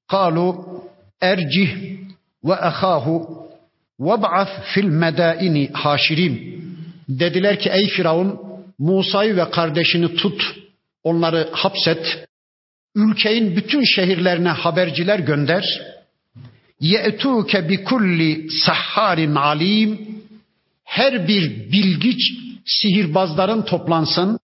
[0.08, 0.66] kalu
[1.22, 1.76] ercih
[2.44, 3.49] ve ahahu
[4.00, 6.60] veb'ath fil medaini haşirim.
[7.10, 8.40] Dediler ki ey Firavun
[8.80, 10.56] Musa'yı ve kardeşini tut,
[11.04, 12.28] onları hapset,
[12.96, 15.82] ülkenin bütün şehirlerine haberciler gönder.
[17.70, 20.08] Bi kulli sahharin alim.
[20.84, 22.34] Her bir bilgiç
[22.66, 24.40] sihirbazların toplansın.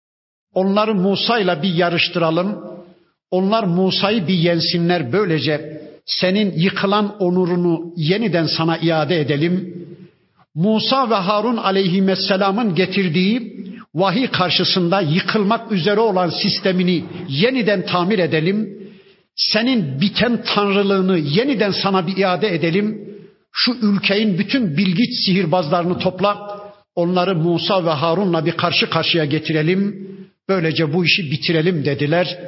[0.55, 2.65] Onları Musa ile bir yarıştıralım.
[3.31, 5.80] Onlar Musa'yı bir yensinler böylece
[6.11, 9.75] senin yıkılan onurunu yeniden sana iade edelim.
[10.55, 13.61] Musa ve Harun aleyhisselamın getirdiği
[13.95, 18.69] vahiy karşısında yıkılmak üzere olan sistemini yeniden tamir edelim.
[19.37, 23.01] Senin biten tanrılığını yeniden sana bir iade edelim.
[23.53, 26.61] Şu ülkenin bütün bilgiç sihirbazlarını topla.
[26.95, 30.09] Onları Musa ve Harun'la bir karşı karşıya getirelim.
[30.49, 32.39] Böylece bu işi bitirelim dediler.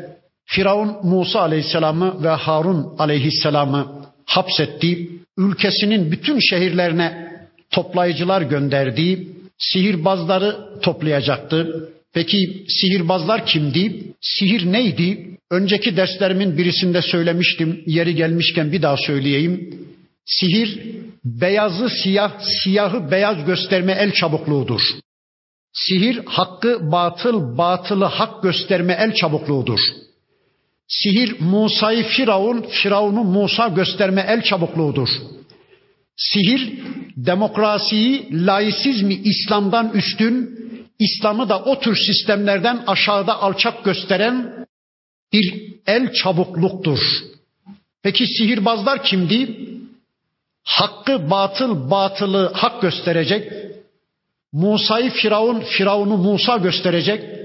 [0.44, 5.08] Firavun Musa aleyhisselamı ve Harun aleyhisselamı hapsetti.
[5.38, 7.32] Ülkesinin bütün şehirlerine
[7.70, 9.28] toplayıcılar gönderdi.
[9.58, 11.88] Sihirbazları toplayacaktı.
[12.14, 14.02] Peki sihirbazlar kimdi?
[14.20, 15.38] Sihir neydi?
[15.50, 17.82] Önceki derslerimin birisinde söylemiştim.
[17.86, 19.78] Yeri gelmişken bir daha söyleyeyim.
[20.24, 20.80] Sihir
[21.24, 24.80] beyazı siyah, siyahı beyaz gösterme el çabukluğudur.
[25.72, 29.80] Sihir hakkı batıl, batılı hak gösterme el çabukluğudur.
[30.92, 35.08] Sihir Musa'yı Firavun, Firavun'u Musa gösterme el çabukluğudur.
[36.16, 36.72] Sihir
[37.16, 40.58] demokrasiyi, laisizmi İslam'dan üstün,
[40.98, 44.66] İslam'ı da o tür sistemlerden aşağıda alçak gösteren
[45.32, 47.00] bir el çabukluktur.
[48.02, 49.56] Peki sihirbazlar kimdi?
[50.64, 53.52] Hakkı batıl, batılı hak gösterecek.
[54.52, 57.41] Musa'yı Firavun, Firavun'u Musa gösterecek.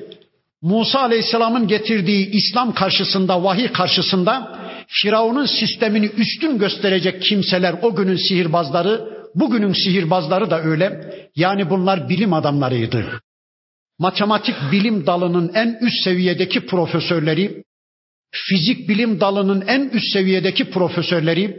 [0.62, 9.10] Musa Aleyhisselam'ın getirdiği İslam karşısında, vahiy karşısında Firavun'un sistemini üstün gösterecek kimseler o günün sihirbazları,
[9.36, 11.14] bugünün sihirbazları da öyle.
[11.36, 13.22] Yani bunlar bilim adamlarıydı.
[14.00, 17.64] Matematik bilim dalının en üst seviyedeki profesörleri,
[18.32, 21.58] fizik bilim dalının en üst seviyedeki profesörleri,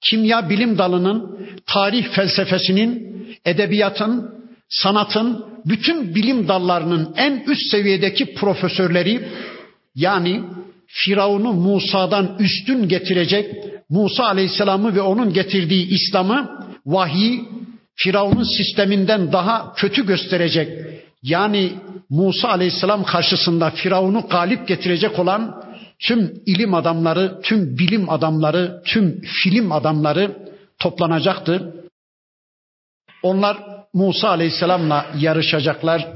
[0.00, 4.36] kimya bilim dalının, tarih felsefesinin, edebiyatın,
[4.68, 9.28] sanatın, bütün bilim dallarının en üst seviyedeki profesörleri
[9.94, 10.42] yani
[10.86, 13.54] Firavun'u Musa'dan üstün getirecek,
[13.90, 17.40] Musa Aleyhisselam'ı ve onun getirdiği İslam'ı vahiy
[17.94, 20.86] Firavun'un sisteminden daha kötü gösterecek.
[21.22, 21.72] Yani
[22.10, 25.64] Musa Aleyhisselam karşısında Firavun'u galip getirecek olan
[25.98, 30.36] tüm ilim adamları, tüm bilim adamları, tüm film adamları
[30.78, 31.74] toplanacaktı.
[33.22, 36.08] Onlar Musa Aleyhisselam'la yarışacaklar.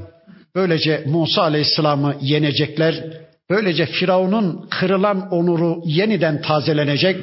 [0.55, 3.03] Böylece Musa Aleyhisselam'ı yenecekler.
[3.49, 7.17] Böylece Firavun'un kırılan onuru yeniden tazelenecek.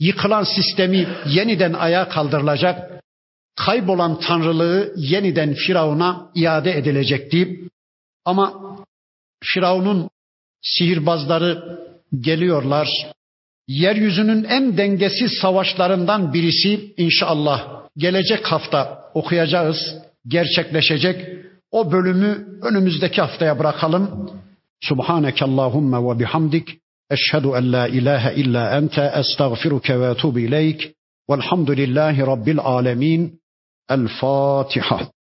[0.00, 3.02] Yıkılan sistemi yeniden ayağa kaldırılacak.
[3.56, 7.60] Kaybolan tanrılığı yeniden Firavun'a iade edilecekti.
[8.24, 8.76] Ama
[9.44, 10.10] Firavun'un
[10.62, 11.78] sihirbazları
[12.20, 12.88] geliyorlar.
[13.68, 19.76] Yeryüzünün en dengesiz savaşlarından birisi inşallah gelecek hafta okuyacağız,
[20.26, 21.28] gerçekleşecek.
[21.70, 24.30] O bölümü önümüzdeki haftaya bırakalım.
[24.80, 26.78] Subhaneke Allahumma ve bihamdik.
[27.10, 30.94] Eşhedü en la ilahe illa ente estağfiruke ve etubu ileyk.
[31.30, 33.40] Velhamdülillahi Rabbil alemin.
[33.90, 35.00] El Fatiha.